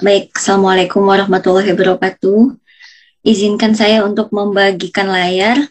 Baik, 0.00 0.32
Assalamualaikum 0.32 1.04
warahmatullahi 1.04 1.76
wabarakatuh. 1.76 2.56
Izinkan 3.20 3.76
saya 3.76 4.00
untuk 4.00 4.32
membagikan 4.32 5.12
layar. 5.12 5.68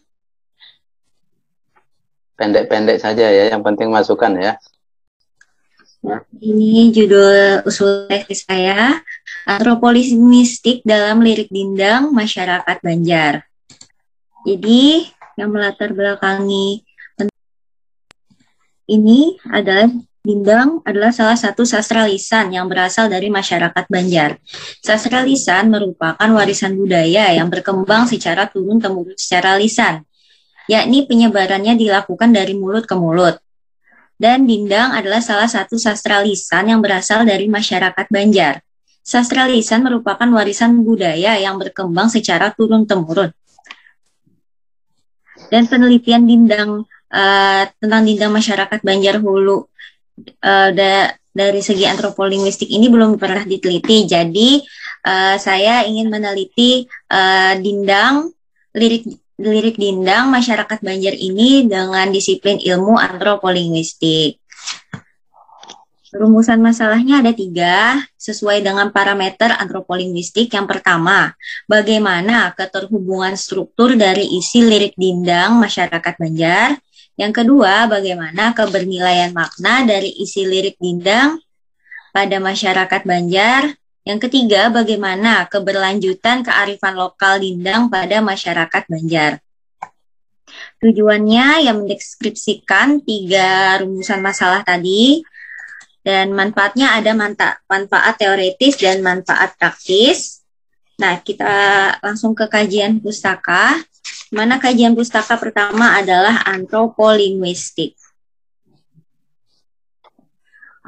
Pendek-pendek 2.38 3.02
saja 3.02 3.26
ya, 3.26 3.50
yang 3.50 3.66
penting 3.66 3.90
masukan 3.90 4.38
ya. 4.38 4.54
Ini 6.38 6.94
judul 6.94 7.66
usul 7.66 8.06
tesis 8.06 8.46
saya, 8.46 9.02
Antropolismistik 9.50 10.86
dalam 10.86 11.26
Lirik 11.26 11.50
Dindang 11.50 12.14
Masyarakat 12.14 12.86
Banjar. 12.86 13.50
Jadi, 14.46 15.10
yang 15.42 15.50
melatar 15.50 15.90
belakangi 15.90 16.86
ini 18.94 19.42
adalah 19.50 19.90
Dindang 20.20 20.84
adalah 20.84 21.16
salah 21.16 21.40
satu 21.40 21.64
sastra 21.64 22.04
lisan 22.04 22.52
yang 22.52 22.68
berasal 22.68 23.08
dari 23.08 23.32
masyarakat 23.32 23.88
Banjar. 23.88 24.36
Sastra 24.84 25.24
lisan 25.24 25.72
merupakan 25.72 26.28
warisan 26.36 26.76
budaya 26.76 27.32
yang 27.32 27.48
berkembang 27.48 28.04
secara 28.04 28.52
turun-temurun 28.52 29.16
secara 29.16 29.56
lisan, 29.56 30.04
yakni 30.68 31.08
penyebarannya 31.08 31.80
dilakukan 31.80 32.36
dari 32.36 32.52
mulut 32.52 32.84
ke 32.84 33.00
mulut. 33.00 33.40
Dan 34.20 34.44
Dindang 34.44 34.92
adalah 34.92 35.24
salah 35.24 35.48
satu 35.48 35.80
sastra 35.80 36.20
lisan 36.20 36.68
yang 36.68 36.84
berasal 36.84 37.24
dari 37.24 37.48
masyarakat 37.48 38.12
Banjar. 38.12 38.60
Sastra 39.00 39.48
lisan 39.48 39.88
merupakan 39.88 40.28
warisan 40.28 40.84
budaya 40.84 41.40
yang 41.40 41.56
berkembang 41.56 42.12
secara 42.12 42.52
turun-temurun. 42.52 43.32
Dan 45.48 45.64
penelitian 45.72 46.28
Dindang 46.28 46.84
uh, 47.08 47.64
tentang 47.80 48.04
Dindang 48.04 48.36
masyarakat 48.36 48.84
Banjar 48.84 49.24
Hulu 49.24 49.72
uh, 50.44 50.70
da 50.74 51.14
dari 51.30 51.62
segi 51.64 51.88
antropolinguistik 51.88 52.68
ini 52.68 52.92
belum 52.92 53.16
pernah 53.16 53.46
diteliti. 53.46 54.04
Jadi 54.10 54.60
uh, 55.08 55.36
saya 55.40 55.86
ingin 55.88 56.12
meneliti 56.12 56.84
uh, 57.10 57.54
dindang 57.60 58.34
lirik 58.76 59.08
lirik 59.40 59.80
dindang 59.80 60.28
masyarakat 60.28 60.84
Banjar 60.84 61.16
ini 61.16 61.64
dengan 61.64 62.12
disiplin 62.12 62.60
ilmu 62.60 63.00
antropolinguistik. 63.00 64.36
Rumusan 66.10 66.58
masalahnya 66.58 67.22
ada 67.22 67.30
tiga, 67.38 68.02
sesuai 68.18 68.66
dengan 68.66 68.90
parameter 68.90 69.54
antropolinguistik. 69.54 70.50
Yang 70.50 70.66
pertama, 70.66 71.38
bagaimana 71.70 72.50
keterhubungan 72.58 73.38
struktur 73.38 73.94
dari 73.94 74.26
isi 74.26 74.66
lirik 74.66 74.98
dindang 74.98 75.62
masyarakat 75.62 76.14
Banjar. 76.18 76.82
Yang 77.20 77.44
kedua, 77.44 77.92
bagaimana 77.92 78.56
kebernilaian 78.56 79.36
makna 79.36 79.84
dari 79.84 80.08
isi 80.24 80.48
lirik 80.48 80.80
Dindang 80.80 81.44
pada 82.16 82.40
masyarakat 82.40 83.04
Banjar. 83.04 83.76
Yang 84.08 84.32
ketiga, 84.32 84.72
bagaimana 84.72 85.44
keberlanjutan 85.52 86.48
kearifan 86.48 86.96
lokal 86.96 87.44
Dindang 87.44 87.92
pada 87.92 88.24
masyarakat 88.24 88.88
Banjar. 88.88 89.44
Tujuannya 90.80 91.68
yang 91.68 91.84
mendeskripsikan 91.84 93.04
tiga 93.04 93.84
rumusan 93.84 94.24
masalah 94.24 94.64
tadi 94.64 95.20
dan 96.08 96.32
manfaatnya 96.32 96.96
ada 96.96 97.12
manfaat 97.68 98.16
teoretis 98.16 98.80
dan 98.80 99.04
manfaat 99.04 99.60
praktis. 99.60 100.40
Nah, 100.96 101.20
kita 101.20 101.52
langsung 102.00 102.32
ke 102.32 102.48
kajian 102.48 103.04
pustaka 103.04 103.76
mana 104.30 104.62
kajian 104.62 104.94
pustaka 104.94 105.38
pertama 105.38 105.98
adalah 105.98 106.46
antropolinguistik. 106.46 107.98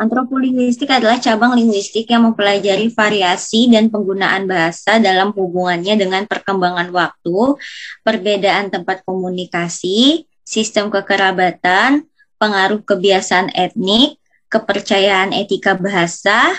Antropolinguistik 0.01 0.89
adalah 0.89 1.21
cabang 1.21 1.53
linguistik 1.53 2.09
yang 2.09 2.25
mempelajari 2.25 2.89
variasi 2.89 3.69
dan 3.69 3.93
penggunaan 3.93 4.49
bahasa 4.49 4.97
dalam 4.97 5.29
hubungannya 5.29 5.93
dengan 5.93 6.25
perkembangan 6.25 6.89
waktu, 6.89 7.37
perbedaan 8.01 8.73
tempat 8.73 9.05
komunikasi, 9.05 10.25
sistem 10.41 10.89
kekerabatan, 10.89 12.09
pengaruh 12.41 12.81
kebiasaan 12.81 13.53
etnik, 13.53 14.17
kepercayaan 14.49 15.37
etika 15.37 15.77
bahasa, 15.77 16.49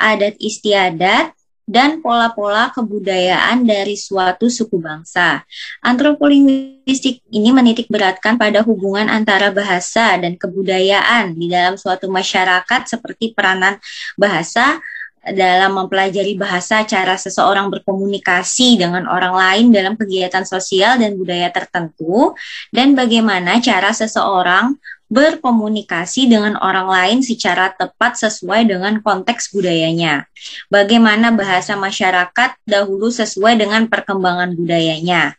adat 0.00 0.40
istiadat, 0.40 1.35
dan 1.66 1.98
pola-pola 1.98 2.70
kebudayaan 2.70 3.66
dari 3.66 3.98
suatu 3.98 4.46
suku 4.46 4.78
bangsa. 4.78 5.42
Antropolinguistik 5.82 7.26
ini 7.34 7.50
menitik 7.50 7.90
beratkan 7.90 8.38
pada 8.38 8.62
hubungan 8.62 9.10
antara 9.10 9.50
bahasa 9.50 10.14
dan 10.14 10.38
kebudayaan 10.38 11.34
di 11.34 11.50
dalam 11.50 11.74
suatu 11.74 12.06
masyarakat 12.06 12.86
seperti 12.86 13.34
peranan 13.34 13.82
bahasa 14.14 14.78
dalam 15.26 15.74
mempelajari 15.74 16.38
bahasa 16.38 16.86
cara 16.86 17.18
seseorang 17.18 17.66
berkomunikasi 17.66 18.78
dengan 18.78 19.10
orang 19.10 19.34
lain 19.34 19.66
dalam 19.74 19.98
kegiatan 19.98 20.46
sosial 20.46 21.02
dan 21.02 21.18
budaya 21.18 21.50
tertentu 21.50 22.38
dan 22.70 22.94
bagaimana 22.94 23.58
cara 23.58 23.90
seseorang 23.90 24.78
berkomunikasi 25.06 26.26
dengan 26.26 26.58
orang 26.58 26.90
lain 26.90 27.18
secara 27.22 27.70
tepat 27.70 28.18
sesuai 28.18 28.66
dengan 28.66 28.98
konteks 28.98 29.54
budayanya. 29.54 30.26
Bagaimana 30.66 31.30
bahasa 31.30 31.78
masyarakat 31.78 32.58
dahulu 32.66 33.14
sesuai 33.14 33.54
dengan 33.54 33.86
perkembangan 33.86 34.58
budayanya. 34.58 35.38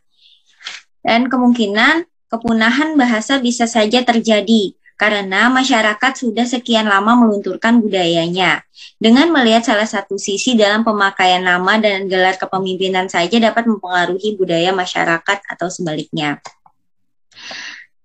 Dan 1.03 1.27
kemungkinan 1.27 2.07
kepunahan 2.31 2.95
bahasa 2.95 3.39
bisa 3.39 3.67
saja 3.67 4.03
terjadi 4.03 4.75
karena 4.97 5.45
masyarakat 5.53 6.11
sudah 6.17 6.43
sekian 6.49 6.89
lama 6.89 7.13
melunturkan 7.13 7.77
budayanya. 7.79 8.65
Dengan 8.97 9.29
melihat 9.29 9.61
salah 9.61 9.85
satu 9.85 10.17
sisi 10.17 10.57
dalam 10.57 10.81
pemakaian 10.81 11.45
nama 11.45 11.77
dan 11.77 12.09
gelar 12.09 12.33
kepemimpinan 12.35 13.05
saja 13.05 13.37
dapat 13.37 13.69
mempengaruhi 13.69 14.33
budaya 14.33 14.73
masyarakat 14.73 15.37
atau 15.45 15.67
sebaliknya. 15.69 16.41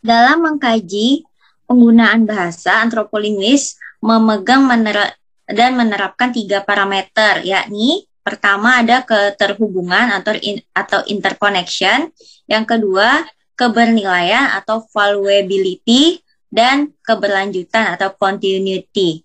Dalam 0.04 0.44
mengkaji 0.44 1.24
penggunaan 1.72 2.28
bahasa 2.28 2.84
antropolinguis 2.84 3.80
memegang 4.04 4.68
mener 4.68 5.16
dan 5.48 5.72
menerapkan 5.72 6.28
tiga 6.28 6.60
parameter, 6.60 7.40
yakni 7.48 8.04
pertama 8.20 8.84
ada 8.84 9.00
keterhubungan 9.00 10.12
atau 10.20 10.36
in 10.36 10.60
atau 10.76 11.00
interconnection, 11.08 12.12
yang 12.44 12.68
kedua 12.68 13.24
kebernilaian 13.56 14.52
atau 14.52 14.84
valuability 14.92 16.20
dan 16.52 16.92
keberlanjutan 17.00 17.96
atau 17.96 18.12
continuity. 18.20 19.24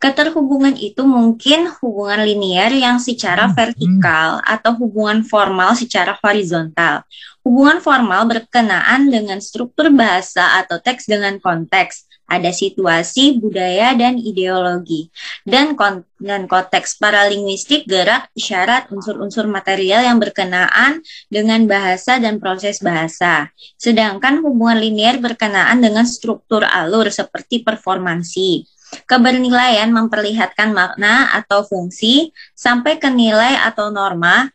Keterhubungan 0.00 0.80
itu 0.80 1.04
mungkin 1.04 1.68
hubungan 1.84 2.24
linear 2.24 2.72
yang 2.72 2.96
secara 2.96 3.44
hmm, 3.44 3.52
hmm. 3.52 3.60
vertikal 3.60 4.30
atau 4.48 4.72
hubungan 4.80 5.20
formal 5.20 5.76
secara 5.76 6.16
horizontal. 6.24 7.04
Hubungan 7.44 7.84
formal 7.84 8.24
berkenaan 8.24 9.12
dengan 9.12 9.44
struktur 9.44 9.92
bahasa 9.92 10.56
atau 10.64 10.80
teks 10.80 11.04
dengan 11.04 11.36
konteks, 11.36 12.08
ada 12.30 12.48
situasi, 12.48 13.42
budaya, 13.42 13.92
dan 13.92 14.16
ideologi. 14.16 15.12
Dan, 15.44 15.76
kon 15.76 16.06
dan 16.16 16.48
konteks 16.48 16.96
paralinguistik 16.96 17.84
gerak, 17.84 18.32
syarat, 18.38 18.88
unsur-unsur 18.88 19.50
material 19.50 20.00
yang 20.06 20.16
berkenaan 20.16 21.04
dengan 21.28 21.68
bahasa 21.68 22.16
dan 22.16 22.40
proses 22.40 22.80
bahasa. 22.80 23.52
Sedangkan 23.76 24.40
hubungan 24.40 24.80
linear 24.80 25.20
berkenaan 25.20 25.82
dengan 25.82 26.08
struktur 26.08 26.64
alur 26.64 27.12
seperti 27.12 27.66
performansi. 27.66 28.79
Kebernilaian 29.06 29.90
memperlihatkan 29.90 30.74
makna 30.74 31.30
atau 31.34 31.62
fungsi 31.62 32.34
sampai 32.54 32.98
ke 32.98 33.06
nilai 33.06 33.58
atau 33.62 33.90
norma. 33.90 34.50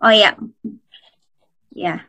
Oh 0.00 0.14
ya, 0.14 0.32
ya. 1.74 2.06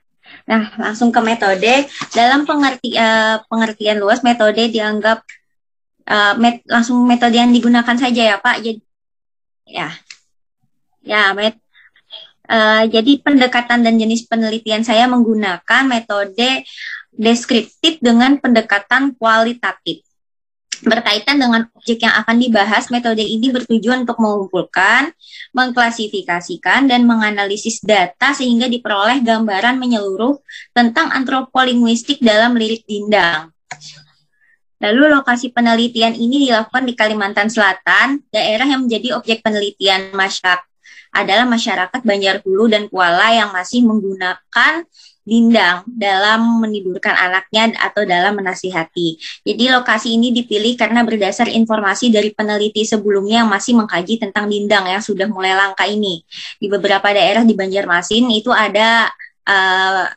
Nah, 0.48 0.72
langsung 0.80 1.12
ke 1.12 1.20
metode. 1.20 1.90
Dalam 2.16 2.48
pengerti, 2.48 2.96
uh, 2.96 3.44
pengertian 3.50 4.00
luas, 4.00 4.24
metode 4.24 4.62
dianggap 4.72 5.22
uh, 6.08 6.34
met, 6.40 6.64
langsung 6.70 7.04
metode 7.04 7.36
yang 7.36 7.52
digunakan 7.52 7.98
saja 7.98 8.36
ya, 8.36 8.38
Pak. 8.40 8.58
Jadi, 8.64 8.80
ya, 9.68 9.90
ya, 11.04 11.36
met, 11.36 11.60
uh, 12.48 12.84
jadi 12.88 13.12
pendekatan 13.20 13.84
dan 13.84 14.00
jenis 14.00 14.26
penelitian 14.30 14.88
saya 14.88 15.06
menggunakan 15.12 15.84
metode 15.84 16.64
deskriptif 17.12 18.00
dengan 18.00 18.40
pendekatan 18.40 19.12
kualitatif 19.20 20.11
berkaitan 20.82 21.38
dengan 21.38 21.70
objek 21.78 22.02
yang 22.02 22.16
akan 22.26 22.38
dibahas, 22.42 22.90
metode 22.90 23.22
ini 23.22 23.54
bertujuan 23.54 24.04
untuk 24.04 24.18
mengumpulkan, 24.18 25.14
mengklasifikasikan, 25.54 26.90
dan 26.90 27.06
menganalisis 27.06 27.82
data 27.82 28.34
sehingga 28.34 28.66
diperoleh 28.66 29.22
gambaran 29.22 29.78
menyeluruh 29.78 30.42
tentang 30.74 31.14
antropolinguistik 31.14 32.20
dalam 32.22 32.58
lirik 32.58 32.86
dindang. 32.90 33.54
Lalu 34.82 35.14
lokasi 35.14 35.54
penelitian 35.54 36.18
ini 36.18 36.50
dilakukan 36.50 36.90
di 36.90 36.98
Kalimantan 36.98 37.54
Selatan, 37.54 38.26
daerah 38.34 38.66
yang 38.66 38.90
menjadi 38.90 39.14
objek 39.14 39.46
penelitian 39.46 40.10
masyarakat 40.18 40.71
adalah 41.12 41.44
masyarakat 41.48 42.02
Banjar 42.02 42.40
Hulu 42.44 42.72
dan 42.72 42.88
Kuala 42.88 43.36
yang 43.36 43.52
masih 43.52 43.84
menggunakan 43.84 44.88
Dindang 45.22 45.86
dalam 45.86 46.66
menidurkan 46.66 47.14
anaknya 47.14 47.78
atau 47.78 48.02
dalam 48.10 48.42
menasihati. 48.42 49.22
Jadi 49.46 49.70
lokasi 49.70 50.18
ini 50.18 50.34
dipilih 50.34 50.74
karena 50.74 51.06
berdasar 51.06 51.46
informasi 51.46 52.10
dari 52.10 52.34
peneliti 52.34 52.82
sebelumnya 52.82 53.46
yang 53.46 53.50
masih 53.54 53.78
mengkaji 53.78 54.18
tentang 54.18 54.50
dindang 54.50 54.90
yang 54.90 54.98
sudah 54.98 55.30
mulai 55.30 55.54
langka 55.54 55.86
ini. 55.86 56.26
Di 56.58 56.66
beberapa 56.66 57.06
daerah 57.14 57.46
di 57.46 57.54
Banjarmasin 57.54 58.34
itu 58.34 58.50
ada 58.50 59.14
uh, 59.46 60.10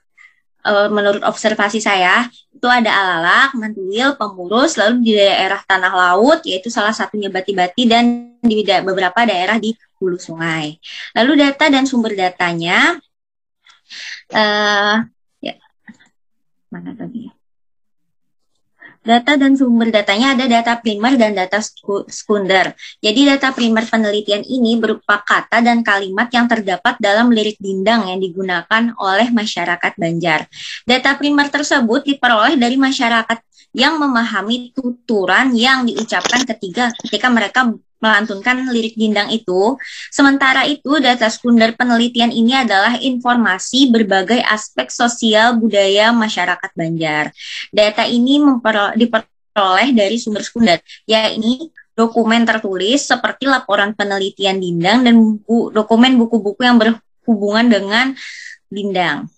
uh, 0.64 0.88
menurut 0.88 1.20
observasi 1.22 1.78
saya 1.78 2.28
itu 2.54 2.66
ada 2.66 2.88
alalak, 2.88 3.52
mantuil, 3.60 4.16
pemurus, 4.16 4.80
lalu 4.80 5.04
di 5.04 5.12
daerah 5.20 5.60
tanah 5.68 5.92
laut 5.92 6.40
yaitu 6.48 6.72
salah 6.72 6.96
satunya 6.96 7.28
bati-bati 7.28 7.84
dan 7.84 8.34
di 8.40 8.64
beberapa 8.64 9.28
daerah 9.28 9.60
di 9.60 9.76
hulu 10.00 10.16
sungai. 10.16 10.80
Lalu 11.12 11.44
data 11.44 11.68
dan 11.68 11.84
sumber 11.84 12.16
datanya 12.16 12.96
uh, 14.32 14.96
ya 15.44 15.54
mana 16.72 16.96
tadi 16.96 17.28
ya? 17.28 17.32
Data 19.04 19.36
dan 19.36 19.52
sumber 19.52 19.92
datanya 19.92 20.32
ada 20.32 20.48
data 20.48 20.80
primer 20.80 21.20
dan 21.20 21.36
data 21.36 21.60
sekunder. 22.08 22.72
Jadi 23.04 23.28
data 23.28 23.52
primer 23.52 23.84
penelitian 23.84 24.40
ini 24.40 24.80
berupa 24.80 25.20
kata 25.20 25.60
dan 25.60 25.84
kalimat 25.84 26.32
yang 26.32 26.48
terdapat 26.48 26.96
dalam 26.96 27.28
lirik 27.28 27.60
dindang 27.60 28.08
yang 28.08 28.16
digunakan 28.16 28.96
oleh 28.96 29.28
masyarakat 29.28 29.92
Banjar. 30.00 30.48
Data 30.88 31.20
primer 31.20 31.52
tersebut 31.52 32.00
diperoleh 32.08 32.56
dari 32.56 32.80
masyarakat 32.80 33.44
yang 33.76 34.00
memahami 34.00 34.72
tuturan 34.72 35.52
yang 35.52 35.84
diucapkan 35.84 36.46
ketiga 36.46 36.88
ketika 37.04 37.28
mereka 37.28 37.60
melantunkan 38.04 38.68
lirik 38.68 38.92
dindang 39.00 39.32
itu. 39.32 39.80
Sementara 40.12 40.68
itu, 40.68 41.00
data 41.00 41.32
sekunder 41.32 41.72
penelitian 41.72 42.28
ini 42.28 42.52
adalah 42.52 43.00
informasi 43.00 43.88
berbagai 43.88 44.44
aspek 44.44 44.92
sosial 44.92 45.56
budaya 45.56 46.12
masyarakat 46.12 46.70
Banjar. 46.76 47.32
Data 47.72 48.04
ini 48.04 48.44
diperoleh 49.00 49.96
dari 49.96 50.20
sumber 50.20 50.44
sekunder, 50.44 50.84
yakni 51.08 51.72
dokumen 51.96 52.44
tertulis 52.44 53.08
seperti 53.08 53.48
laporan 53.48 53.96
penelitian 53.96 54.60
dindang 54.60 55.06
dan 55.06 55.14
buku, 55.16 55.72
dokumen 55.72 56.20
buku-buku 56.20 56.60
yang 56.60 56.76
berhubungan 56.76 57.66
dengan 57.72 58.06
dindang. 58.68 59.30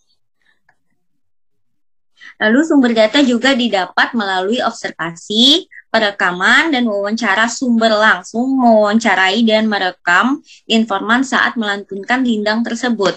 Lalu 2.37 2.59
sumber 2.69 2.93
data 2.93 3.25
juga 3.25 3.57
didapat 3.57 4.13
melalui 4.13 4.61
observasi, 4.61 5.65
perekaman, 5.91 6.75
dan 6.75 6.85
wawancara 6.87 7.49
sumber 7.49 7.94
langsung 7.94 8.59
mewawancarai 8.59 9.43
dan 9.47 9.67
merekam 9.71 10.43
informan 10.69 11.23
saat 11.25 11.56
melantunkan 11.56 12.23
lindang 12.23 12.62
tersebut. 12.62 13.17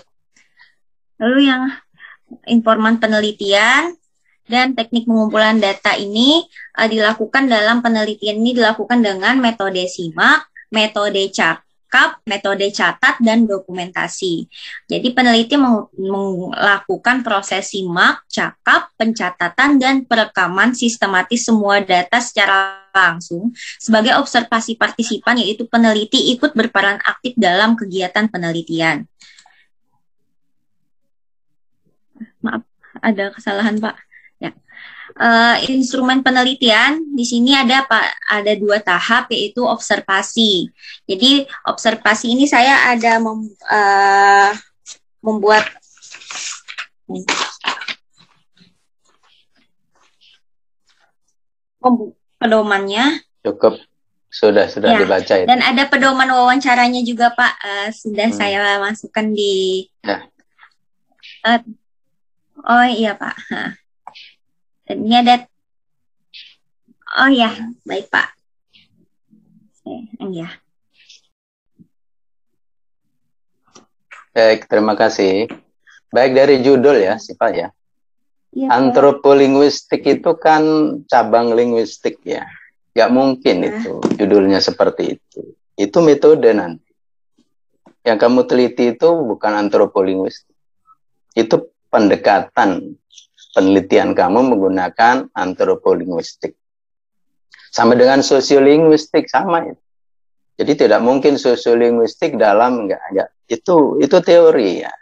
Lalu 1.19 1.51
yang 1.51 1.69
informan 2.47 2.97
penelitian 2.97 3.97
dan 4.49 4.73
teknik 4.73 5.05
pengumpulan 5.05 5.61
data 5.61 5.93
ini 5.93 6.41
uh, 6.73 6.89
dilakukan 6.89 7.45
dalam 7.45 7.85
penelitian 7.85 8.41
ini 8.41 8.57
dilakukan 8.57 9.05
dengan 9.05 9.37
metode 9.37 9.85
SIMAK, 9.85 10.71
metode 10.73 11.21
CAP, 11.29 11.61
CAP, 11.89 12.21
metode 12.29 12.69
catat, 12.69 13.17
dan 13.17 13.49
dokumentasi. 13.49 14.45
Jadi 14.85 15.09
peneliti 15.09 15.57
melakukan 15.57 17.25
proses 17.25 17.73
simak, 17.73 18.23
cakap, 18.29 18.93
pencatatan, 18.93 19.81
dan 19.81 20.05
perekaman 20.05 20.77
sistematis 20.77 21.49
semua 21.49 21.81
data 21.81 22.21
secara 22.21 22.85
langsung 22.93 23.53
sebagai 23.77 24.17
observasi 24.17 24.77
partisipan 24.77 25.41
yaitu 25.41 25.65
peneliti 25.69 26.33
ikut 26.33 26.57
berperan 26.57 27.01
aktif 27.01 27.33
dalam 27.37 27.73
kegiatan 27.73 28.29
penelitian. 28.29 29.09
Maaf, 32.45 32.63
ada 33.01 33.33
kesalahan 33.33 33.81
Pak 33.81 34.09
uh, 35.17 35.55
instrumen 35.65 36.21
penelitian 36.21 37.01
di 37.15 37.25
sini 37.25 37.57
ada 37.57 37.87
Pak 37.87 38.29
ada 38.29 38.53
dua 38.53 38.77
tahap 38.83 39.31
yaitu 39.33 39.65
observasi. 39.65 40.69
Jadi 41.09 41.47
observasi 41.65 42.35
ini 42.35 42.45
saya 42.45 42.93
ada 42.93 43.17
mem, 43.17 43.49
uh, 43.71 44.51
membuat 45.25 45.65
pedomannya. 52.37 53.23
Cukup 53.41 53.79
sudah 54.29 54.69
sudah 54.69 54.93
ya. 54.93 54.99
dibaca 55.01 55.33
itu. 55.41 55.47
Dan 55.49 55.65
ada 55.65 55.89
pedoman 55.89 56.29
wawancaranya 56.29 57.01
juga 57.01 57.33
Pak 57.33 57.53
uh, 57.65 57.87
sudah 57.89 58.29
hmm. 58.29 58.37
saya 58.37 58.77
masukkan 58.77 59.25
di. 59.33 59.87
Ya. 60.05 60.29
Uh, 61.41 61.61
oh 62.67 62.85
iya 62.85 63.17
Pak. 63.17 63.35
Dan 63.49 63.78
ini 64.93 65.15
ada 65.21 65.45
Oh 67.17 67.29
ya, 67.33 67.49
baik 67.89 68.13
Pak. 68.13 68.37
Ya. 70.29 70.61
Baik, 74.29 74.69
terima 74.69 74.93
kasih. 74.93 75.49
Baik 76.13 76.37
dari 76.37 76.61
judul 76.61 77.01
ya, 77.01 77.17
Sipa 77.17 77.49
ya. 77.49 77.73
ya 78.53 78.67
Antropolinguistik 78.69 80.05
itu 80.05 80.37
kan 80.37 80.61
cabang 81.09 81.57
linguistik 81.57 82.21
ya. 82.21 82.45
Gak 82.93 83.09
mungkin 83.09 83.65
nah. 83.65 83.73
itu 83.73 83.93
judulnya 84.21 84.61
seperti 84.61 85.17
itu. 85.17 85.57
Itu 85.73 86.05
metode 86.05 86.53
nanti. 86.53 86.93
Yang 88.05 88.17
kamu 88.21 88.45
teliti 88.45 88.93
itu 88.93 89.09
bukan 89.25 89.65
antropolinguistik. 89.65 90.53
Itu 91.33 91.73
pendekatan 91.89 93.01
penelitian 93.53 94.13
kamu 94.13 94.55
menggunakan 94.55 95.29
antropolinguistik. 95.33 96.53
Sama 97.69 97.93
dengan 97.93 98.25
sosiolinguistik 98.25 99.29
sama 99.29 99.65
itu. 99.65 99.81
Jadi 100.59 100.85
tidak 100.85 100.99
mungkin 100.99 101.39
sosiolinguistik 101.39 102.35
dalam 102.35 102.83
enggak 102.83 102.99
enggak 103.13 103.29
itu 103.47 103.97
itu 103.97 104.17
teori 104.21 104.83
ya. 104.85 104.93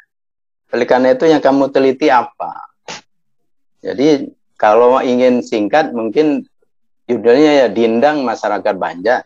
Oleh 0.72 0.88
karena 0.88 1.16
itu 1.16 1.26
yang 1.28 1.44
kamu 1.44 1.72
teliti 1.72 2.08
apa? 2.12 2.76
Jadi 3.84 4.30
kalau 4.60 5.00
ingin 5.00 5.42
singkat 5.42 5.96
mungkin 5.96 6.44
judulnya 7.08 7.66
ya 7.66 7.68
Dindang 7.72 8.24
Masyarakat 8.24 8.76
Banjar. 8.76 9.24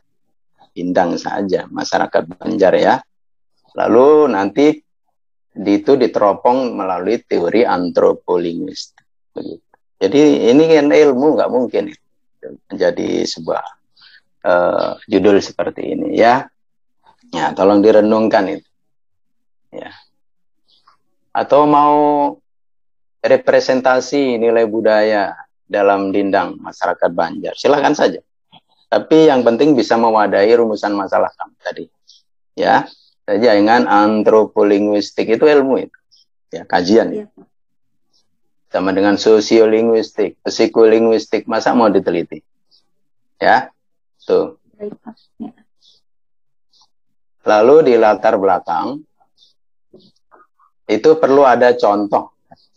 Dindang 0.72 1.20
saja 1.20 1.68
masyarakat 1.68 2.24
Banjar 2.38 2.74
ya. 2.80 2.96
Lalu 3.75 4.32
nanti 4.32 4.72
itu 5.51 5.92
diteropong 6.00 6.72
melalui 6.80 7.20
teori 7.28 7.68
antropolinguistik. 7.68 9.00
Jadi 10.02 10.50
ini 10.50 10.64
kan 10.66 10.90
ilmu 10.90 11.38
nggak 11.38 11.52
mungkin 11.54 11.94
menjadi 12.42 13.22
sebuah 13.30 13.64
uh, 14.42 14.98
judul 15.06 15.38
seperti 15.38 15.94
ini 15.94 16.18
ya. 16.18 16.50
Ya, 17.32 17.56
tolong 17.56 17.80
direnungkan 17.80 18.60
itu. 18.60 18.70
Ya. 19.72 19.94
Atau 21.32 21.64
mau 21.64 22.36
representasi 23.24 24.36
nilai 24.36 24.68
budaya 24.68 25.32
dalam 25.64 26.12
dindang 26.12 26.60
masyarakat 26.60 27.08
Banjar, 27.16 27.56
silakan 27.56 27.96
saja. 27.96 28.20
Tapi 28.92 29.32
yang 29.32 29.48
penting 29.48 29.72
bisa 29.80 29.96
mewadahi 29.96 30.60
rumusan 30.60 30.92
masalah 30.92 31.32
kamu 31.32 31.56
tadi. 31.64 31.86
Ya, 32.60 32.84
saja 33.24 33.56
dengan 33.56 33.88
antropolinguistik 33.88 35.32
itu 35.32 35.48
ilmu 35.48 35.88
itu. 35.88 36.00
Ya, 36.52 36.68
kajian. 36.68 37.16
Ya 37.16 37.32
sama 38.72 38.96
dengan 38.96 39.20
sosiolinguistik, 39.20 40.40
psikolinguistik, 40.48 41.44
masa 41.44 41.75
mau 41.75 41.92
diteliti? 41.92 42.40
Ya, 43.36 43.68
tuh. 44.24 44.56
Lalu 47.44 47.75
di 47.92 47.94
latar 48.00 48.40
belakang 48.40 49.04
itu 50.88 51.10
perlu 51.20 51.44
ada 51.44 51.75
contoh 51.75 52.32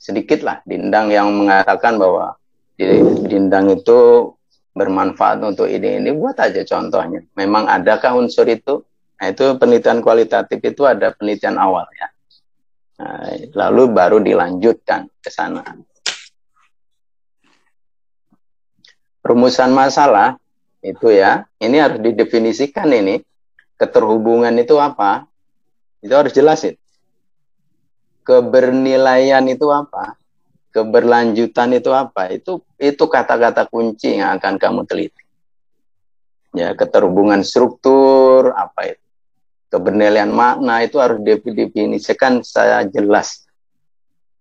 sedikit 0.05 0.45
lah 0.45 0.61
dindang 0.69 1.09
yang 1.09 1.33
mengatakan 1.33 1.97
bahwa 1.97 2.37
dindang 3.25 3.73
itu 3.73 4.33
bermanfaat 4.75 5.39
untuk 5.47 5.71
ini 5.71 6.03
ini 6.03 6.11
buat 6.11 6.35
aja 6.37 6.61
contohnya. 6.67 7.23
Memang 7.39 7.71
adakah 7.71 8.19
unsur 8.19 8.45
itu? 8.51 8.83
Nah, 9.15 9.31
itu 9.31 9.55
penelitian 9.57 10.03
kualitatif 10.03 10.59
itu 10.59 10.83
ada 10.85 11.15
penelitian 11.15 11.57
awal 11.57 11.87
ya. 11.95 12.11
Lalu 13.55 13.83
baru 13.91 14.23
dilanjutkan 14.23 15.11
ke 15.19 15.31
sana. 15.31 15.67
Rumusan 19.25 19.73
masalah 19.73 20.37
itu 20.85 21.09
ya, 21.09 21.49
ini 21.59 21.81
harus 21.81 21.99
didefinisikan 21.99 22.87
ini. 22.93 23.25
Keterhubungan 23.75 24.55
itu 24.61 24.79
apa? 24.79 25.27
Itu 25.99 26.15
harus 26.15 26.31
jelasin. 26.31 26.79
Kebernilaian 28.23 29.43
itu 29.51 29.67
apa? 29.73 30.15
Keberlanjutan 30.71 31.75
itu 31.75 31.91
apa? 31.91 32.31
Itu 32.31 32.63
itu 32.79 33.05
kata-kata 33.09 33.67
kunci 33.67 34.21
yang 34.21 34.39
akan 34.39 34.55
kamu 34.61 34.81
teliti. 34.87 35.25
Ya, 36.55 36.71
keterhubungan 36.77 37.43
struktur 37.43 38.55
apa 38.55 38.95
itu? 38.95 39.04
Kebenelian 39.75 40.31
makna 40.31 40.87
itu 40.87 41.03
harus 41.03 41.19
didefinisikan 41.19 42.47
saya 42.47 42.87
jelas. 42.87 43.43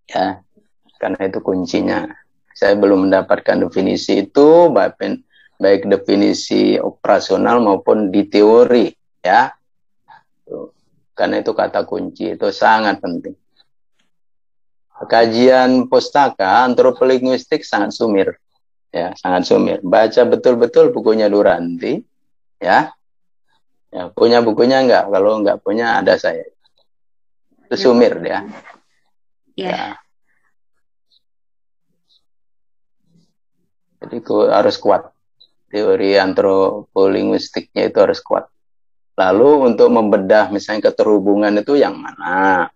Ya. 0.06 0.46
karena 1.02 1.28
itu 1.28 1.42
kuncinya. 1.44 2.06
Saya 2.54 2.78
belum 2.80 3.10
mendapatkan 3.10 3.60
definisi 3.60 4.24
itu 4.24 4.72
baik, 4.72 4.96
baik 5.60 5.90
definisi 5.90 6.80
operasional 6.80 7.60
maupun 7.60 8.08
di 8.08 8.24
teori 8.30 8.88
ya. 9.20 9.52
Karena 11.12 11.44
itu 11.44 11.52
kata 11.52 11.84
kunci 11.84 12.40
itu 12.40 12.48
sangat 12.56 13.04
penting. 13.04 13.36
Kajian 15.04 15.92
pustaka 15.92 16.64
antropolinguistik 16.64 17.68
sangat 17.68 17.92
sumir. 17.92 18.40
Ya, 18.94 19.12
sangat 19.20 19.50
sumir. 19.50 19.84
Baca 19.84 20.24
betul-betul 20.24 20.96
bukunya 20.96 21.28
Duranti 21.28 22.00
ya. 22.64 22.96
Ya, 23.94 24.10
punya 24.10 24.42
bukunya 24.42 24.82
enggak? 24.82 25.06
Kalau 25.06 25.38
enggak 25.38 25.62
punya 25.62 26.02
ada 26.02 26.18
saya. 26.18 26.50
Itu 27.70 27.78
sumir 27.78 28.18
dia. 28.26 28.42
Ya. 29.54 29.70
ya. 29.70 29.86
Jadi 34.02 34.18
harus 34.50 34.76
kuat. 34.82 35.14
Teori 35.70 36.18
antropolinguistiknya 36.18 37.90
itu 37.90 37.98
harus 38.02 38.18
kuat. 38.22 38.50
Lalu 39.14 39.74
untuk 39.74 39.94
membedah 39.94 40.50
misalnya 40.50 40.90
keterhubungan 40.90 41.54
itu 41.54 41.78
yang 41.78 41.94
mana? 41.94 42.70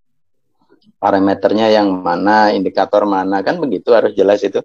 Parameternya 1.01 1.74
yang 1.74 1.89
mana? 1.97 2.53
Indikator 2.53 3.09
mana? 3.09 3.41
Kan 3.41 3.57
begitu 3.57 3.89
harus 3.93 4.13
jelas 4.13 4.45
itu. 4.45 4.62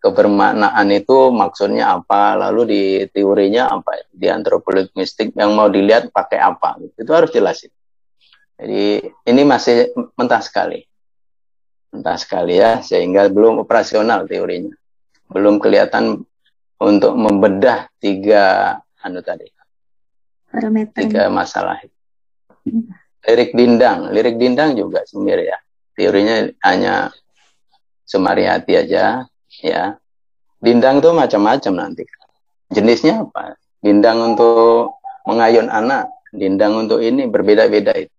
Kebermaknaan 0.00 0.88
itu 0.96 1.28
maksudnya 1.28 2.00
apa? 2.00 2.32
Lalu 2.34 2.62
di 2.64 2.82
teorinya 3.12 3.68
apa? 3.68 4.00
Di 4.08 4.32
antropolinguistik 4.32 5.36
yang 5.36 5.52
mau 5.52 5.68
dilihat 5.68 6.08
pakai 6.08 6.40
apa? 6.40 6.80
Itu 6.96 7.12
harus 7.12 7.28
jelas 7.30 7.60
itu. 7.60 7.76
Jadi 8.56 9.04
ini 9.28 9.42
masih 9.44 9.92
mentah 10.16 10.40
sekali. 10.40 10.80
Mentah 11.92 12.16
sekali 12.16 12.56
ya, 12.56 12.80
sehingga 12.80 13.28
belum 13.28 13.60
operasional 13.60 14.24
teorinya 14.24 14.72
belum 15.30 15.62
kelihatan 15.62 16.26
untuk 16.82 17.14
membedah 17.14 17.86
tiga 18.02 18.76
anu 19.06 19.22
tadi. 19.22 19.46
Parameter. 20.50 20.98
Tiga 21.06 21.30
masalah. 21.30 21.78
Hmm. 22.66 22.90
Lirik 23.22 23.54
dindang, 23.54 24.10
lirik 24.10 24.36
dindang 24.36 24.74
juga 24.74 25.06
sendiri 25.06 25.46
ya. 25.46 25.58
Teorinya 25.94 26.50
hanya 26.66 27.14
Semariati 28.10 28.74
aja 28.74 29.22
ya. 29.64 29.96
Dindang 30.60 31.00
itu 31.00 31.10
macam-macam 31.12 31.72
nanti. 31.72 32.04
Jenisnya 32.68 33.24
apa? 33.24 33.56
Dindang 33.80 34.34
untuk 34.34 35.00
mengayun 35.24 35.72
anak, 35.72 36.12
dindang 36.30 36.76
untuk 36.76 37.00
ini 37.00 37.24
berbeda-beda 37.24 37.96
itu. 37.96 38.12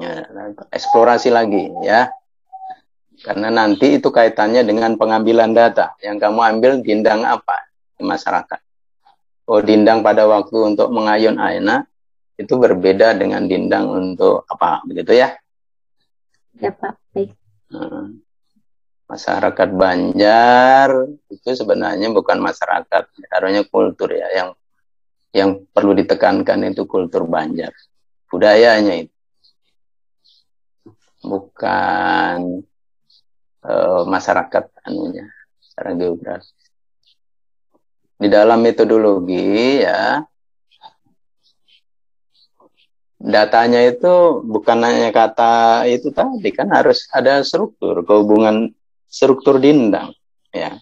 Ya, 0.00 0.24
eksplorasi 0.72 1.28
lagi 1.28 1.68
ya. 1.84 2.10
Karena 3.22 3.54
nanti 3.54 4.00
itu 4.00 4.08
kaitannya 4.10 4.66
dengan 4.66 4.98
pengambilan 4.98 5.54
data. 5.54 5.94
Yang 6.02 6.16
kamu 6.26 6.40
ambil 6.56 6.72
dindang 6.82 7.22
apa 7.22 7.70
di 7.94 8.02
masyarakat. 8.02 8.60
Oh, 9.46 9.60
dindang 9.62 10.00
pada 10.00 10.26
waktu 10.26 10.74
untuk 10.74 10.88
mengayun 10.90 11.38
aina 11.38 11.86
itu 12.40 12.56
berbeda 12.56 13.14
dengan 13.14 13.46
dindang 13.46 13.90
untuk 13.92 14.48
apa, 14.48 14.82
begitu 14.88 15.12
ya? 15.12 15.36
Ya, 16.58 16.72
Pak. 16.74 16.98
Baik. 17.14 17.30
Hmm. 17.70 18.21
Masyarakat 19.12 19.68
Banjar 19.76 20.88
itu 21.28 21.48
sebenarnya 21.52 22.08
bukan 22.16 22.40
masyarakat, 22.40 23.12
harusnya 23.28 23.62
kultur 23.68 24.08
ya 24.08 24.24
yang 24.32 24.56
yang 25.36 25.50
perlu 25.68 25.92
ditekankan 25.92 26.72
itu 26.72 26.88
kultur 26.88 27.28
Banjar. 27.28 27.76
Budayanya 28.32 29.04
itu. 29.04 29.16
Bukan 31.28 32.64
uh, 33.68 34.02
masyarakat 34.08 34.64
anunya 34.88 35.28
secara 35.60 35.92
geografis. 35.92 36.56
Di 38.16 38.32
dalam 38.32 38.64
metodologi 38.64 39.84
ya 39.84 40.24
datanya 43.22 43.86
itu 43.86 44.42
bukan 44.42 44.78
hanya 44.82 45.14
kata 45.14 45.86
itu 45.86 46.10
tadi 46.10 46.50
kan 46.50 46.66
harus 46.74 47.06
ada 47.14 47.38
struktur 47.46 48.02
kehubungan 48.02 48.74
struktur 49.12 49.60
dindang 49.60 50.16
ya 50.48 50.80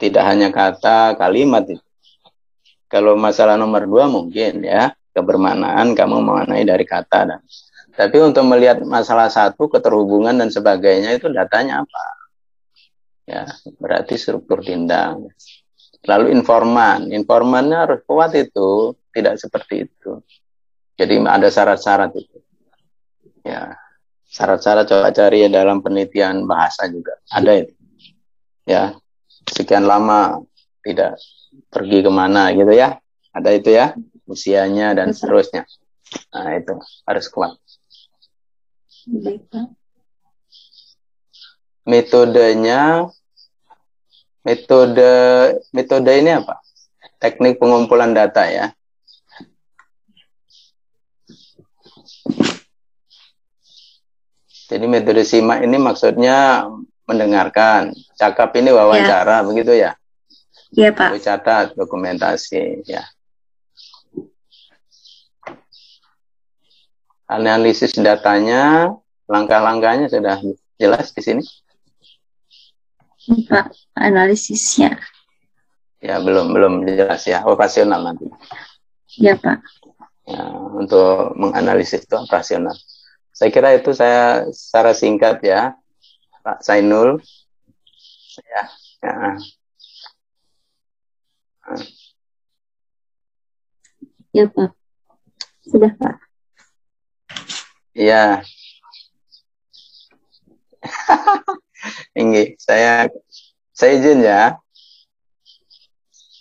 tidak 0.00 0.24
hanya 0.24 0.48
kata 0.48 1.20
kalimat 1.20 1.68
itu 1.68 1.84
kalau 2.88 3.12
masalah 3.20 3.60
nomor 3.60 3.84
dua 3.84 4.08
mungkin 4.08 4.64
ya 4.64 4.96
kebermanaan 5.12 5.92
kamu 5.92 6.24
mengenai 6.24 6.64
dari 6.64 6.88
kata 6.88 7.18
dan 7.28 7.40
tapi 7.96 8.20
untuk 8.20 8.44
melihat 8.44 8.84
masalah 8.84 9.32
satu, 9.32 9.72
keterhubungan 9.72 10.36
dan 10.36 10.52
sebagainya 10.52 11.16
itu 11.16 11.32
datanya 11.32 11.80
apa? 11.80 12.04
Ya, 13.24 13.48
berarti 13.80 14.20
struktur 14.20 14.60
dindang. 14.60 15.32
Lalu 16.04 16.36
informan, 16.36 17.08
informannya 17.08 17.88
harus 17.88 18.00
kuat 18.04 18.36
itu, 18.36 18.94
tidak 19.16 19.40
seperti 19.40 19.88
itu. 19.88 20.20
Jadi 21.00 21.24
ada 21.24 21.48
syarat-syarat 21.48 22.12
itu. 22.20 22.38
Ya, 23.42 23.80
syarat-syarat 24.36 24.84
coba 24.84 25.08
cari 25.16 25.48
ya 25.48 25.48
dalam 25.48 25.80
penelitian 25.80 26.44
bahasa 26.44 26.84
juga 26.92 27.16
ada 27.32 27.56
itu. 27.56 27.72
Ya, 28.68 28.92
sekian 29.48 29.88
lama 29.88 30.44
tidak 30.84 31.16
pergi 31.72 32.04
ke 32.04 32.10
mana 32.12 32.52
gitu 32.52 32.68
ya, 32.76 33.00
ada 33.32 33.50
itu 33.56 33.72
ya, 33.72 33.96
usianya 34.28 34.92
dan 34.92 35.16
seterusnya. 35.16 35.64
Nah 36.36 36.52
itu 36.52 36.76
harus 37.08 37.26
kuat. 37.32 37.56
Metodenya 41.86 43.06
metode 44.42 45.14
metode 45.70 46.12
ini 46.12 46.30
apa? 46.34 46.60
Teknik 47.22 47.56
pengumpulan 47.56 48.12
data 48.12 48.44
ya. 48.50 48.74
Jadi 54.76 54.92
metode 54.92 55.24
simak 55.24 55.64
ini 55.64 55.80
maksudnya 55.80 56.68
mendengarkan, 57.08 57.96
cakap 58.12 58.52
ini 58.60 58.76
wawancara, 58.76 59.40
ya. 59.40 59.46
begitu 59.48 59.72
ya? 59.72 59.96
Iya 60.76 60.92
Pak. 60.92 61.16
Catat, 61.24 61.72
dokumentasi, 61.72 62.84
ya. 62.84 63.08
analisis 67.26 67.94
datanya, 67.98 68.94
langkah-langkahnya 69.26 70.06
sudah 70.06 70.38
jelas 70.78 71.10
di 71.10 71.22
sini? 71.22 71.42
Pak, 73.50 73.74
analisisnya. 73.98 74.94
Ya, 75.98 76.22
belum 76.22 76.54
belum 76.54 76.86
jelas 76.86 77.26
ya, 77.26 77.42
operasional 77.42 78.06
nanti. 78.06 78.30
Ya, 79.18 79.34
Pak. 79.34 79.58
Ya, 80.26 80.46
untuk 80.78 81.34
menganalisis 81.34 82.06
itu 82.06 82.14
operasional. 82.14 82.74
Saya 83.36 83.52
kira 83.52 83.76
itu 83.76 83.92
saya 83.92 84.48
secara 84.48 84.96
singkat 84.96 85.44
ya, 85.44 85.76
Pak 86.40 86.64
Sainul. 86.64 87.20
Ya, 88.40 88.64
ya. 89.04 89.36
Ya, 94.32 94.44
Pak. 94.48 94.72
Sudah, 95.68 95.92
Pak. 96.00 96.16
Iya. 97.92 98.40
Ini 102.16 102.56
saya 102.56 103.12
saya 103.76 103.90
izin 104.00 104.24
ya. 104.24 104.56